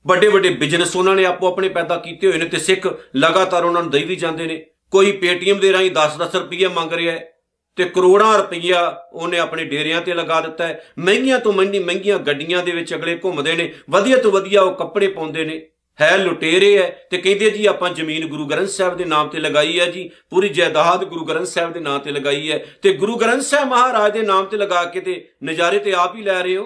[0.06, 2.86] ਵੱਡੇ ਵੱਡੇ ਬਿਜ਼ਨਸ ਉਹਨਾਂ ਨੇ ਆਪੋ ਆਪਣੇ ਪੈਦਾ ਕੀਤੇ ਹੋਏ ਨੇ ਤੇ ਸਿੱਖ
[3.16, 7.12] ਲਗਾਤਾਰ ਉਹਨਾਂ ਨੂੰ ਦੇਈ ਵੀ ਜਾਂਦੇ ਨੇ। ਕੋਈ ਪੇਟੀਐਮ ਦੇ ਰਾਹੀਂ 10-10 ਰੁਪਏ ਮੰਗ ਰਿਹਾ
[7.12, 7.37] ਹੈ।
[7.78, 12.62] ਤੇ ਕਰੋੜਾਂ ਰੁਪਈਆ ਉਹਨੇ ਆਪਣੇ ਡੇਰਿਆਂ ਤੇ ਲਗਾ ਦਿੱਤਾ ਹੈ। ਮਹਿੰਗੀਆਂ ਤੋਂ ਮਹਿੰਗੀ ਮਹਿੰਗੀਆਂ ਗੱਡੀਆਂ
[12.62, 15.68] ਦੇ ਵਿੱਚ ਅਗਲੇ ਘੁੰਮਦੇ ਨੇ। ਵਧੀਆ ਤੋਂ ਵਧੀਆ ਉਹ ਕੱਪੜੇ ਪਾਉਂਦੇ ਨੇ।
[16.00, 19.80] ਹੈ ਲੁਟੇਰੇ ਹੈ ਤੇ ਕਹਿੰਦੇ ਜੀ ਆਪਾਂ ਜ਼ਮੀਨ ਗੁਰੂ ਗ੍ਰੰਥ ਸਾਹਿਬ ਦੇ ਨਾਮ ਤੇ ਲਗਾਈ
[19.80, 23.42] ਹੈ ਜੀ। ਪੂਰੀ ਜਾਇਦਾਦ ਗੁਰੂ ਗ੍ਰੰਥ ਸਾਹਿਬ ਦੇ ਨਾਮ ਤੇ ਲਗਾਈ ਹੈ। ਤੇ ਗੁਰੂ ਗ੍ਰੰਥ
[23.42, 26.64] ਸਾਹਿਬ ਮਹਾਰਾਜ ਦੇ ਨਾਮ ਤੇ ਲਗਾ ਕੇ ਤੇ ਨਜ਼ਾਰੇ ਤੇ ਆਪ ਹੀ ਲੈ ਰਹੇ ਹੋ।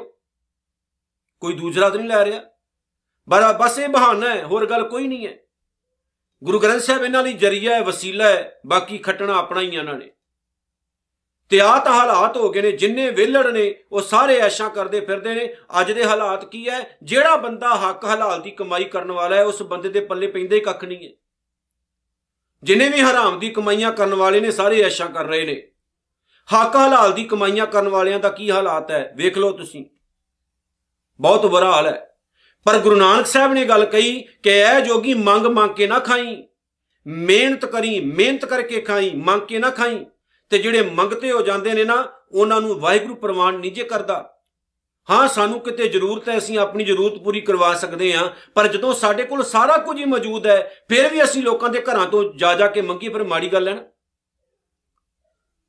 [1.41, 2.41] ਕੋਈ ਦੂਜਰਾ ਤਾਂ ਨਹੀਂ ਲੈ ਰਿਹਾ।
[3.29, 5.35] ਬੜਾ ਬਸ ਇਹ ਬਹਾਨਾ ਹੈ, ਹੋਰ ਗੱਲ ਕੋਈ ਨਹੀਂ ਹੈ।
[6.45, 10.11] ਗੁਰੂ ਗ੍ਰੰਥ ਸਾਹਿਬ ਇਹਨਾਂ ਲਈ ਜਰੀਆ ਹੈ, ਵਸੀਲਾ ਹੈ। ਬਾਕੀ ਖੱਟਣਾ ਆਪਣਾ ਹੀ ਇਹਨਾਂ ਨੇ।
[11.49, 15.35] ਤੇ ਆ ਤਾਂ ਹਾਲਾਤ ਹੋ ਗਏ ਨੇ, ਜਿੰਨੇ ਵਿਹਲੜ ਨੇ, ਉਹ ਸਾਰੇ ਐਸ਼ਾਂ ਕਰਦੇ ਫਿਰਦੇ
[15.35, 16.99] ਨੇ। ਅੱਜ ਦੇ ਹਾਲਾਤ ਕੀ ਹੈ?
[17.03, 20.61] ਜਿਹੜਾ ਬੰਦਾ ਹੱਕ ਹਲਾਲ ਦੀ ਕਮਾਈ ਕਰਨ ਵਾਲਾ ਹੈ, ਉਸ ਬੰਦੇ ਦੇ ਪੱਲੇ ਪੈਂਦਾ ਹੀ
[20.61, 21.13] ਕੱਖ ਨਹੀਂ ਹੈ।
[22.63, 25.69] ਜਿਨੇ ਵੀ ਹਰਾਮ ਦੀ ਕਮਾਈਆਂ ਕਰਨ ਵਾਲੇ ਨੇ, ਸਾਰੇ ਐਸ਼ਾਂ ਕਰ ਰਹੇ ਨੇ।
[26.55, 29.13] ਹੱਕ ਹਲਾਲ ਦੀ ਕਮਾਈਆਂ ਕਰਨ ਵਾਲਿਆਂ ਦਾ ਕੀ ਹਾਲਾਤ ਹੈ?
[29.17, 29.85] ਵੇਖ ਲਓ ਤੁਸੀਂ।
[31.21, 32.09] ਬਹੁਤ ਬੁਰਾ ਹਾਲ ਹੈ।
[32.65, 36.45] ਪਰ ਗੁਰੂ ਨਾਨਕ ਸਾਹਿਬ ਨੇ ਗੱਲ ਕਹੀ ਕਿ ਐ ਜੋਗੀ ਮੰਗ ਮੰਗ ਕੇ ਨਾ ਖਾਈ।
[37.07, 40.07] ਮਿਹਨਤ ਕਰੀ, ਮਿਹਨਤ ਕਰਕੇ ਖਾਈ, ਮੰਗ ਕੇ ਨਾ ਖਾਈ।
[40.53, 44.35] ਤੇ ਜਿਹੜੇ ਮੰਗਤੇ ਹੋ ਜਾਂਦੇ ਨੇ ਨਾ, ਉਹਨਾਂ ਨੂੰ ਵਾਹਿਗੁਰੂ ਪ੍ਰਵਾਨ ਨਹੀਂ ਜੇ ਕਰਦਾ।
[45.11, 49.23] ਹਾਂ, ਸਾਨੂੰ ਕਿਤੇ ਜ਼ਰੂਰਤ ਹੈ, ਅਸੀਂ ਆਪਣੀ ਜ਼ਰੂਰਤ ਪੂਰੀ ਕਰਵਾ ਸਕਦੇ ਹਾਂ, ਪਰ ਜਦੋਂ ਸਾਡੇ
[49.23, 52.67] ਕੋਲ ਸਾਰਾ ਕੁਝ ਹੀ ਮੌਜੂਦ ਹੈ, ਫਿਰ ਵੀ ਅਸੀਂ ਲੋਕਾਂ ਦੇ ਘਰਾਂ ਤੋਂ ਜਾ ਜਾ
[52.67, 53.83] ਕੇ ਮੰਗੀ ਫਿਰ ਮਾੜੀ ਗੱਲ ਹੈ ਨਾ।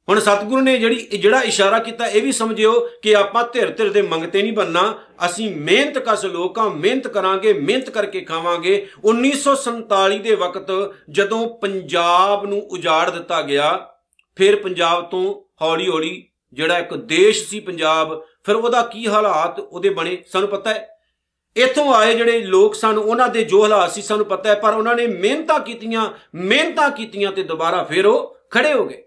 [0.09, 4.01] ਹੁਣ ਸਤਿਗੁਰੂ ਨੇ ਜਿਹੜੀ, ਜਿਹੜਾ ਇਸ਼ਾਰਾ ਕੀਤਾ, ਇਹ ਵੀ ਸਮਝਿਓ ਕਿ ਆਪਾਂ ਧਿਰ ਧਿਰ ਦੇ
[4.01, 10.93] ਮੰਗਤੇ ਨਹੀਂ ਬੰਨਾ ਅਸੀਂ ਮਿਹਨਤ ਕਸ ਲੋਕਾਂ ਮਿਹਨਤ ਕਰਾਂਗੇ, ਮਿਹਨਤ ਕਰਕੇ ਖਾਵਾਂਗੇ। 1947 ਦੇ ਵਕਤ
[11.09, 13.89] ਜਦੋਂ ਪੰਜਾਬ ਨੂੰ ਉਜਾੜ ਦਿੱਤਾ ਗਿਆ
[14.35, 19.89] ਫਿਰ ਪੰਜਾਬ ਤੋਂ ਹੌਲੀ ਹੌਲੀ ਜਿਹੜਾ ਇੱਕ ਦੇਸ਼ ਸੀ ਪੰਜਾਬ, ਫਿਰ ਉਹਦਾ ਕੀ ਹਾਲਾਤ ਉਹਦੇ
[19.89, 20.89] ਬਣੇ, ਸਾਨੂੰ ਪਤਾ ਹੈ।
[21.57, 24.95] ਇਥੋਂ ਆਏ ਜਿਹੜੇ ਲੋਕ ਸਨ, ਉਹਨਾਂ ਦੇ ਜੋ ਹਾਲਾਤ ਸੀ ਸਾਨੂੰ ਪਤਾ ਹੈ, ਪਰ ਉਹਨਾਂ
[24.95, 29.03] ਨੇ ਮਿਹਨਤਾਂ ਕੀਤੀਆਂ ਮਿਹਨਤਾਂ ਕੀਤੀਆਂ ਤੇ ਦੁਬਾਰਾ ਫਿਰ ਉਹ ਖੜੇ ਹੋ ਗਏ।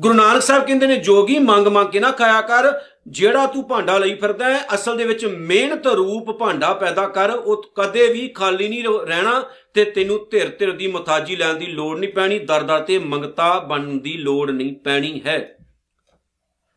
[0.00, 3.96] ਗੁਰੂ ਨਾਨਕ ਸਾਹਿਬ ਕਹਿੰਦੇ ਨੇ, ਜੋਗੀ ਮੰਗ ਮੰਗ ਕੇ ਨਾ ਖਾਇਆ ਕਰ ਜਿਹੜਾ ਤੂੰ ਭਾਂਡਾ
[3.98, 8.68] ਲਈ ਫਿਰਦਾ ਹੈ, ਅਸਲ ਦੇ ਵਿੱਚ ਮਿਹਨਤ ਰੂਪ ਭਾਂਡਾ ਪੈਦਾ ਕਰ, ਉਹ ਕਦੇ ਵੀ ਖਾਲੀ
[8.68, 9.42] ਨਹੀਂ ਰਹਿਣਾ
[9.74, 13.58] ਤੇ ਤੈਨੂੰ ਧਿਰ ਧਿਰ ਦੀ ਮੁਤਾਜੀ ਲੈਣ ਦੀ ਲੋੜ ਨਹੀਂ ਪੈਣੀ, ਦਰ ਦਰ ਤੇ ਮੰਗਤਾ
[13.60, 15.38] ਬਣਨ ਦੀ ਲੋੜ ਨਹੀਂ ਪੈਣੀ ਹੈ।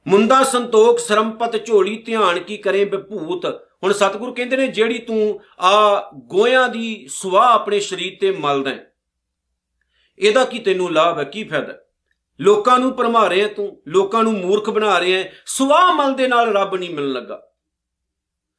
[0.05, 3.45] ਮੁੰਦਾ ਸੰਤੋਖ, ਸ਼ਰਮਪਤ, ਝੋਲੀ, ਧਿਆਨ ਕੀ ਕਰੇ ਬਭੂਤ
[3.83, 8.71] ਹੁਣ ਸਤਿਗੁਰੂ ਕਹਿੰਦੇ ਨੇ, ਜਿਹੜੀ ਤੂੰ ਆ ਗੋਇਆਂ ਦੀ ਸੁਆਹ ਆਪਣੇ ਸਰੀਰ ਤੇ ਮਲਦਾ
[10.19, 11.77] ਇਹਦਾ ਕੀ ਤੈਨੂੰ ਲਾਭ ਹੈ, ਕੀ ਫਾਇਦਾ
[12.43, 16.57] ਲੋਕਾਂ ਨੂੰ ਭਰਮਾ ਰਹੇ ਤੂੰ, ਲੋਕਾਂ ਨੂੰ ਮੂਰਖ ਬਣਾ ਰਹੇ ਹੈ ਸੁਆਹ ਮਲ ਦੇ ਨਾਲ
[16.57, 17.49] ਰੱਬ ਨਹੀਂ ਮਿਲਣ ਲੱਗਾ।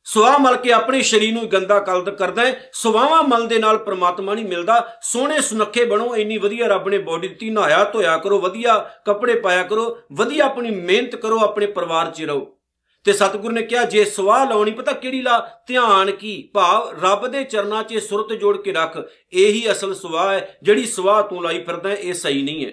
[0.07, 4.35] ਸੁਆਹ ਮਲ ਕੇ ਆਪਣੇ ਸਰੀਰ ਨੂੰ ਗੰਦਾ ਕਲਦ ਕਰਦਾ ਹੈ ਸੁਆਹਾਂ ਮਲ ਦੇ ਨਾਲ ਪ੍ਰਮਾਤਮਾ
[4.35, 8.91] ਨਹੀਂ ਮਿਲਦਾ। ਸੋਹਣੇ ਸੁਨੱਖੇ ਬਣੋ, ਇੰਨੀ ਵਧੀਆ ਰੱਬ ਨੇ ਬੋਡੀ ਦਿੱਤੀ। ਨਹਾਇਆ, ਧੋਇਆ ਕਰੋ, ਵਧੀਆ
[9.05, 12.57] ਕੱਪੜੇ ਪਾਇਆ ਕਰੋ, ਵਧੀਆ ਆਪਣੀ ਮਿਹਨਤ ਕਰੋ, ਆਪਣੇ ਪਰਿਵਾਰ 'ਚ ਰਹੋ।
[13.05, 15.51] ਤੇ ਸਤਿਗੁਰ ਨੇ ਕਿਹਾ, ਜੇ ਸਵਾਹ ਲਾਉਣੀ, ਪਤਾ ਕਿਹੜੀ ਲਾ?
[15.67, 16.51] ਧਿਆਨ ਕੀ?
[16.55, 18.99] ਭਾਵ ਰੱਬ ਦੇ ਚਰਨਾਂ 'ਚ ਸੁਰਤ ਜੋੜ ਕੇ ਰੱਖ।
[19.33, 22.73] ਇਹੀ ਅਸਲ ਸਵਾਹ ਹੈ। ਜਿਹੜੀ ਸਵਾਹ ਤੂੰ ਲਾਈ ਫਿਰਦਾ ਇਹ ਸਹੀ ਨਹੀਂ ਹੈ।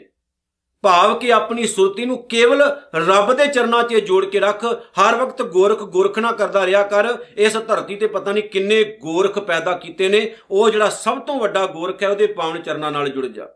[0.84, 2.62] ਭਾਵ ਕਿ ਆਪਣੀ ਸੁਰਤੀ ਨੂੰ ਕੇਵਲ
[2.96, 4.66] ਰੱਬ ਦੇ ਚਰਨਾਂ 'ਚ ਜੋੜ ਕੇ ਰੱਖ,
[5.02, 9.72] ਹਰ ਵਕਤ ਗੋਰਖ ਗੋਰਖਣਾ ਕਰਦਾ ਰਿਹਾ ਕਰ, ਇਸ ਧਰਤੀ ਤੇ ਪਤਾ ਨਹੀਂ ਕਿੰਨੇ ਗੋਰਖ ਪੈਦਾ
[9.72, 13.48] ਕੀਤੇ ਨੇ, ਉਹ ਜਿਹੜਾ ਸਭ ਤੋਂ ਵੱਡਾ ਗੋਰਖ ਹੈ, ਉਹਦੇ ਪਾਵਨ ਚਰਨਾਂ ਨਾਲ ਜੁੜ ਜਾ।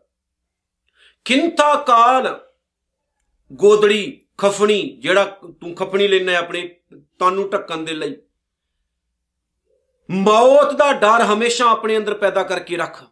[1.24, 2.40] ਕਿੰਤਾ ਕਾਲ,
[3.52, 5.24] ਗੋਦੜੀ, ਖਫਣੀ, ਜਿਹੜਾ
[5.60, 6.76] ਤੂੰ ਖਫਣੀ ਲੈਣਾ ਆਪਣੇ
[7.18, 8.16] ਤਨ ਨੂੰ ਢੱਕਣ ਦੇ ਲਈ।
[10.10, 13.04] ਮੌਤ ਦਾ ਡਰ ਹਮੇਸ਼ਾ ਆਪਣੇ ਅੰਦਰ ਪੈਦਾ ਕਰਕੇ ਰੱਖ।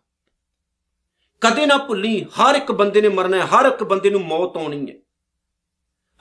[1.40, 4.86] ਕਦੇ ਨਾ ਭੁੱਲੀ, ਹਰ ਇੱਕ ਬੰਦੇ ਨੇ ਮਰਨਾ ਹੈ, ਹਰ ਇੱਕ ਬੰਦੇ ਨੂੰ ਮੌਤ ਆਉਣੀ
[4.90, 4.94] ਹੈ।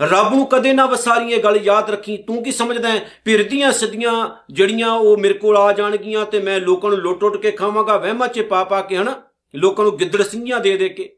[0.01, 3.09] ਰੱਬ ਨੂੰ ਕਦੇ ਨਾ ਵਸਾਰੀ ਇਹ ਗੱਲ ਯਾਦ ਰੱਖੀ, ਤੂੰ ਕੀ ਸਮਝਦਾ ਹੈ?
[3.25, 7.97] ਪਿਰਦੀਆਂ ਸਦੀਆਂ ਜੜੀਆਂ ਉਹ ਮੇਰੇ ਕੋਲ ਆ ਜਾਣਗੀਆਂ ਤੇ ਮੈਂ ਲੋਕਾਂ ਨੂੰ ਲੁੱਟ-ਲੁੱਟ ਕੇ ਖਾਵਾਂਗਾ,
[7.97, 9.23] ਵਹਿਮਾਂ 'ਚ ਪਾ ਪਾ ਕੇ ਹਨਾ?
[9.55, 11.15] ਲੋਕਾਂ ਨੂੰ ਗਿੱਦੜ ਸਿੰਘੀਆਂ ਦੇ ਦੇ ਕੇ।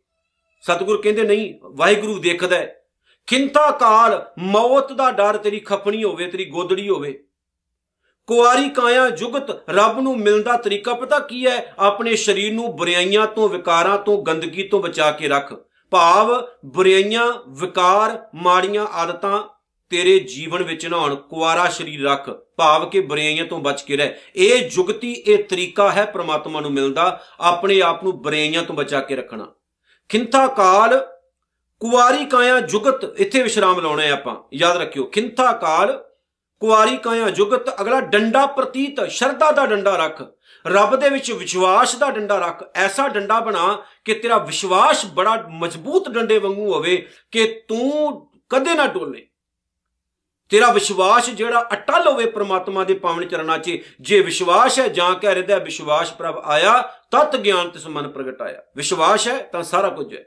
[0.62, 2.81] ਸਤਿਗੁਰ ਕਹਿੰਦੇ, ਨਹੀਂ, ਵਾਹਿਗੁਰੂ ਦੇਖਦਾ ਹੈ।
[3.27, 7.24] ਖਿੰਤਾ ਕਾਲ, ਮੌਤ ਦਾ ਡਰ ਤੇਰੀ ਖਪਣੀ ਹੋਵੇ, ਤੇਰੀ ਗੋਦੜੀ ਹੋਵੇ।
[8.27, 11.73] ਕੁਆਰੀ ਕਾਇਆ ਜੁਗਤ ਰੱਬ ਨੂੰ ਮਿਲਦਾ ਤਰੀਕਾ ਪਤਾ ਕੀ ਹੈ?
[11.79, 15.53] ਆਪਣੇ ਸਰੀਰ ਨੂੰ ਬੁਰਾਈਆਂ ਤੋਂ, ਵਿਕਾਰਾਂ ਤੋਂ, ਗੰਦਗੀ ਤੋਂ ਬਚਾ ਕੇ ਰੱਖ।
[15.91, 19.43] ਭਾਵ, ਬੁਰਾਈਆਂ, ਵਿਕਾਰ, ਮਾੜੀਆਂ ਆਦਤਾਂ
[19.89, 24.13] ਤੇਰੇ ਜੀਵਨ ਵਿੱਚ ਨਾ ਹੋਣ ਕੁਆਰਾ ਸਰੀਰ ਰੱਖ। ਭਾਵ ਕਿ ਬੁਰਾਈਆਂ ਤੋਂ ਬਚ ਕੇ ਰਹਿ।
[24.35, 29.15] ਇਹ ਜੁਗਤੀ, ਇਹ ਤਰੀਕਾ ਹੈ ਪ੍ਰਮਾਤਮਾ ਨੂੰ ਮਿਲਦਾ ਆਪਣੇ ਆਪ ਨੂੰ ਬੁਰਾਈਆਂ ਤੋਂ ਬਚਾ ਕੇ
[29.15, 29.47] ਰੱਖਣਾ।
[30.09, 31.07] ਖਿੰਥਾ ਕਾਲ,
[31.79, 36.05] ਕੁਆਰੀ ਕਾਇਆ ਜੁਗਤ, ਇੱਥੇ ਵਿਸ਼ਰਾਮ ਲਾਉਣਾ ਹੈ ਆਪਾਂ। ਯਾਦ ਰੱਖਿਓ, ਖਿੰਥਾ ਕਾਲ
[36.65, 40.23] ਕੁਆਰੀ ਕਾਇਆ ਜੁਗਤ ਅਗਲਾ ਡੰਡਾ ਪ੍ਰਤੀਤ, ਸ਼ਰਧਾ ਦਾ ਡੰਡਾ ਰੱਖ।
[40.67, 46.10] ਰੱਬ ਦੇ ਵਿੱਚ ਵਿਸ਼ਵਾਸ ਦਾ ਡੰਡਾ ਰੱਖ। ਐਸਾ ਡੰਡਾ ਬਣਾ ਕਿ ਤੇਰਾ ਵਿਸ਼ਵਾਸ ਬੜਾ ਮਜ਼ਬੂਤ
[46.10, 49.28] ਡੰਡੇ ਵਾਂਗੂ ਹੋਵੇ ਕਿ ਤੂੰ ਕਦੇ ਨਾ ਡੋਲੇ।
[50.49, 55.36] ਤੇਰਾ ਵਿਸ਼ਵਾਸ ਜਿਹੜਾ ਅਟਲ ਹੋਵੇ ਪ੍ਰਮਾਤਮਾ ਦੇ ਪਾਵਨ ਚਰਨਾਂ 'ਚ, ਜੇ ਵਿਸ਼ਵਾਸ ਹੈ ਜਾਂ ਕਹਿ
[55.36, 60.23] ਰਿਹਾ, ਵਿਸ਼ਵਾਸ ਪ੍ਰਭ ਆਇਆ, ਤਤ ਗਿਆਨ ਤਿਸ ਮਨ ਪ੍ਰਗਟਾਇਆ ਵਿਸ਼ਵਾਸ ਹੈ ਤਾਂ ਸਾਰਾ ਕੁਝ ਹੈ।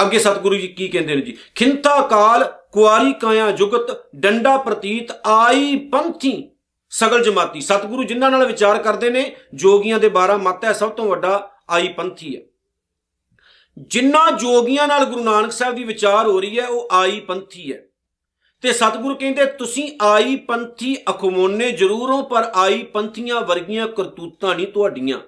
[0.00, 1.38] ਅੱਗੇ ਸਤਿਗੁਰੂ ਜੀ ਕੀ ਕਹਿੰਦੇ ਨੇ ਜੀ?
[1.54, 6.50] ਖਿੰਤਾ ਕਾਲ ਕੁਆਰੀ ਕਾਇਆ ਜੁਗਤ ਡੰਡਾ ਪ੍ਰਤੀਤ ਆਈ ਪੰਥੀ।
[6.90, 11.04] ਸਗਲ ਜਮਾਤੀ ਸਤਿਗੁਰੂ ਜਿਨ੍ਹਾਂ ਨਾਲ ਵਿਚਾਰ ਕਰਦੇ ਨੇ, ਜੋਗੀਆਂ ਦੇ 12 ਮਤ ਹੈ, ਸਭ ਤੋਂ
[11.04, 12.42] ਵੱਡਾ ਆਈ ਪੰਥੀ ਹੈ।
[13.78, 17.82] ਜਿੰਨਾ ਜੋਗੀਆਂ ਨਾਲ ਗੁਰੂ ਨਾਨਕ ਸਾਹਿਬ ਦੀ ਵਿਚਾਰ ਹੋ ਰਹੀ ਹੈ, ਉਹ ਆਈ ਪੰਥੀ ਹੈ।
[18.62, 24.66] ਤੇ ਸਤਿਗੁਰੂ ਕਹਿੰਦੇ, ਤੁਸੀਂ ਆਈ ਪੰਥੀ ਅਖਮੋਨੇ ਜ਼ਰੂਰ ਹੋ, ਪਰ ਆਈ ਪੰਥੀਆਂ ਵਰਗੀਆਂ ਕਰਤੂਤਾਂ ਨਹੀਂ
[24.66, 25.18] ਤੁਹਾਡੀਆਂ।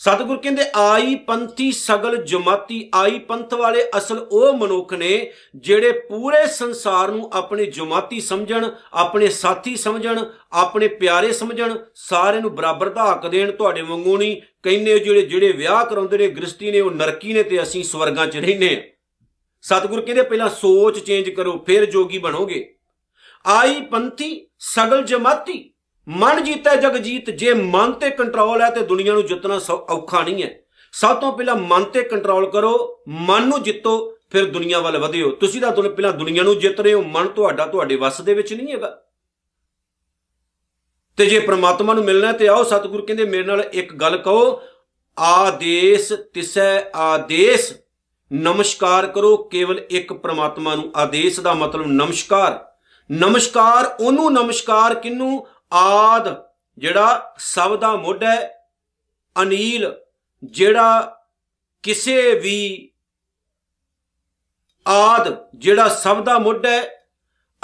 [0.00, 5.10] ਸਤਿਗੁਰ ਕਹਿੰਦੇ, ਆਈ ਪੰਥੀ ਸਗਲ ਜਮਾਤੀ, ਆਈ ਪੰਥ ਵਾਲੇ ਅਸਲ ਉਹ ਮਨੁੱਖ ਨੇ
[5.56, 12.54] ਜਿਹੜੇ ਪੂਰੇ ਸੰਸਾਰ ਨੂੰ ਆਪਣੇ ਜਮਾਤੀ ਸਮਝਣ, ਆਪਣੇ ਸਾਥੀ ਸਮਝਣ, ਆਪਣੇ ਪਿਆਰੇ ਸਮਝਣ, ਸਾਰਿਆਂ ਨੂੰ
[12.54, 16.80] ਬਰਾਬਰ ਦਾ ਹੱਕ ਦੇਣ ਤੁਹਾਡੇ ਵਾਂਗੂ ਨਹੀਂ। ਕਹਿੰਦੇ ਜਿਹੜੇ ਜਿਹੜੇ ਵਿਆਹ ਕਰਾਉਂਦੇ ਨੇ ਗ੍ਰਸਤੀ ਨੇ,
[16.80, 18.82] ਉਹ ਨਰਕੀ ਨੇ ਤੇ ਅਸੀਂ ਸਵਰਗਾਂ 'ਚ ਰਹਿੰਦੇ ਆ
[19.62, 22.74] ਸਤਿਗੁਰ ਕਹਿੰਦੇ, ਪਹਿਲਾਂ ਸੋਚ ਚੇਂਜ ਕਰੋ, ਫਿਰ ਜੋਗੀ ਬਣੋਗੇ।
[23.44, 25.72] ਆਈ ਪੰਥੀ ਸਗਲ ਜਮਾਤੀ
[26.10, 30.42] ਮਨ ਜੀਤਾ ਜਗ ਜੀਤ, ਜੇ ਮਨ ਤੇ ਕੰਟਰੋਲ ਹੈ ਤੇ ਦੁਨੀਆ ਨੂੰ ਜਿੱਤਣਾ ਔਖਾ ਨਹੀਂ
[30.42, 30.60] ਹੈ।
[30.92, 35.60] ਸਭ ਤੋਂ ਪਹਿਲਾਂ ਮਨ ਤੇ ਕੰਟਰੋਲ ਕਰੋ, ਮਨ ਨੂੰ ਜਿੱਤੋ, ਫਿਰ ਦੁਨੀਆ ਵੱਲ ਵਧਿਓ। ਤੁਸੀਂ
[35.60, 39.02] ਤਾਂ ਪਹਿਲਾਂ ਦੁਨੀਆ ਨੂੰ ਜਿੱਤ ਰਹੇ ਹੋ, ਮਨ ਤੁਹਾਡਾ ਤੁਹਾਡੇ ਵੱਸ ਦੇ ਵਿੱਚ ਨਹੀਂ ਹੈਗਾ।
[41.16, 44.62] ਤੇ ਜੇ ਪ੍ਰਮਾਤਮਾ ਨੂੰ ਮਿਲਣਾ ਤੇ ਆਓ ਸਤਿਗੁਰੂ ਕਹਿੰਦੇ, ਮੇਰੇ ਨਾਲ ਇੱਕ ਗੱਲ ਕਹੋ,
[45.18, 47.72] ਆਦੇਸ਼ ਤਿਸੈ ਆਦੇਸ਼।
[48.32, 52.66] ਨਮਸਕਾਰ ਕਰੋ, ਕੇਵਲ ਇੱਕ ਪ੍ਰਮਾਤਮਾ ਨੂੰ। ਆਦੇਸ਼ ਦਾ ਮਤਲਬ ਨਮਸਕਾਰ।
[53.12, 56.42] ਨਮਸਕਾਰ, ਉਹਨੂੰ ਨਮਸਕਾਰ ਕਿਨੂੰ ਆਦ,
[56.78, 58.68] ਜਿਹੜਾ ਸਭ ਦਾ ਮੁੱਢ ਹੈ,
[59.42, 59.94] ਅਨੀਲ,
[60.44, 61.20] ਜਿਹੜਾ
[61.82, 62.90] ਕਿਸੇ ਵੀ
[64.88, 67.06] ਆਦ, ਜਿਹੜਾ ਸਭ ਦਾ ਮੁੱਢ ਹੈ,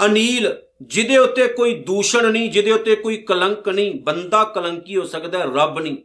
[0.05, 5.43] ਅਨੀਲ, ਜਿਹਦੇ ਉੱਤੇ ਕੋਈ ਦੂਸ਼ਣ ਨਹੀਂ, ਜਿਹਦੇ ਉੱਤੇ ਕੋਈ ਕਲੰਕ ਨਹੀਂ, ਬੰਦਾ ਕਲੰਕੀ ਹੋ ਸਕਦਾ,
[5.43, 5.97] ਰੱਬ ਨਹੀਂ।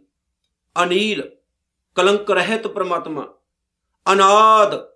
[0.83, 1.37] ਅਨੀਲ,
[1.95, 3.35] ਕਲੰਕ ਰਹਿਤ ਪ੍ਰਮਾਤਮਾ।
[4.13, 4.89] ਅਨਾਦ,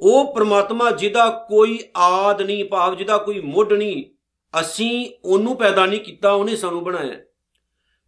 [0.00, 4.04] ਉਹ ਪ੍ਰਮਾਤਮਾ ਜਿਹਦਾ ਕੋਈ ਆਦ ਨਹੀਂ, ਭਾਵ ਜਿਹਦਾ ਕੋਈ ਮੁੱਢ ਨਹੀਂ
[4.60, 7.20] ਅਸੀਂ ਉਹਨੂੰ ਪੈਦਾ ਨਹੀਂ ਕੀਤਾ, ਉਹਨੇ ਸਾਨੂੰ ਬਣਾਇਆ।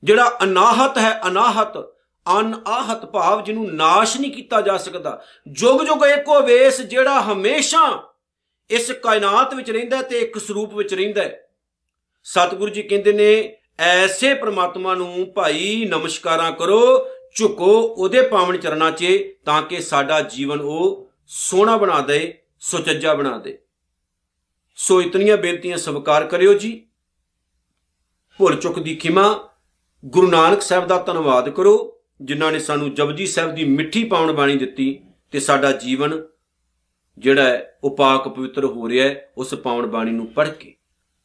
[0.04, 1.94] ਜਿਹੜਾ ਅਨਾਹਤ ਹੈ, ਅਨਾਹਤ
[2.40, 8.12] ਅਨਾਹਤ ਭਾਵ ਜਿਹਨੂੰ ਨਾਸ਼ ਨਹੀਂ ਕੀਤਾ ਜਾ ਸਕਦਾ। ਜੁਗ ਜੁਗ ਇੱਕੋ ਵੇਸ ਜਿਹੜਾ ਹਮੇਸ਼ਾ
[8.70, 11.22] ਇਸ ਕਾਇਨਾਤ ਵਿੱਚ ਰਹਿੰਦਾ ਤੇ ਇੱਕ ਸਰੂਪ ਵਿੱਚ ਰਹਿੰਦਾ
[12.24, 19.06] ਸਤਿਗੁਰੂ ਜੀ ਕਹਿੰਦੇ ਨੇ, ਐਸੇ ਪ੍ਰਮਾਤਮਾ ਨੂੰ ਭਾਈ ਨਮਸਕਾਰਾਂ ਕਰੋ, ਝੁਕੋ ਉਹਦੇ ਪਾਵਨ ਚਰਨਾਂ 'ਚ
[19.44, 23.58] ਤਾਂ ਕਿ ਸਾਡਾ ਜੀਵਨ ਉਹ ਸੋਹਣਾ ਬਣਾ ਦੇ, ਸੁਚੱਜਾ ਬਣਾ ਦੇ।
[24.76, 26.86] ਸੋ ਇਤਨੀਆਂ ਬੇਨਤੀਆਂ ਸਵੀਕਾਰ ਕਰਿਓ ਜੀ।
[28.38, 29.48] ਭੁੱਲ ਚੁੱਕ ਦੀ ਖਿਮਾ,
[30.04, 34.56] ਗੁਰੂ ਨਾਨਕ ਸਾਹਿਬ ਦਾ ਧੰਨਵਾਦ ਕਰੋ, ਜਿਨ੍ਹਾਂ ਨੇ ਸਾਨੂੰ ਜਪਜੀ ਸਾਹਿਬ ਦੀ ਮਿੱਠੀ ਪਾਉਣ ਬਾਣੀ
[34.56, 36.26] ਦਿੱਤੀ ਤੇ ਸਾਡਾ ਜੀਵਨ
[37.18, 40.74] ਜਿਹੜਾ ਹੈ, ਉਹ ਪਾਕ ਪਵਿੱਤਰ ਹੋ ਰਿਹਾ ਹੈ, ਉਸ ਪਾਉਣ ਬਾਣੀ ਨੂੰ ਪੜ੍ਹ ਕੇ।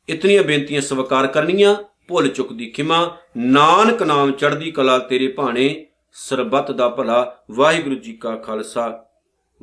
[0.10, 1.76] ਇਤਨੀਆਂ ਬੇਨਤੀਆਂ ਸਵੀਕਾਰ ਕਰਨੀਆਂ,
[2.08, 8.14] ਭੁੱਲ ਚੁੱਕ ਦੀ ਖਿਮਾ, ਨਾਨਕ ਨਾਮ ਚੜ੍ਹਦੀ ਕਲਾ ਤੇਰੇ ਭਾਣੇ, ਸਰਬੱਤ ਦਾ ਭਲਾ, ਵਾਹਿਗੁਰੂ ਜੀ
[8.14, 9.06] ਕਾ ਖਾਲਸਾ,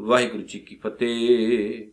[0.00, 1.90] ਵਾਹਿਗੁਰੂ ਜੀ ਕੀ ਫਤਿਹ।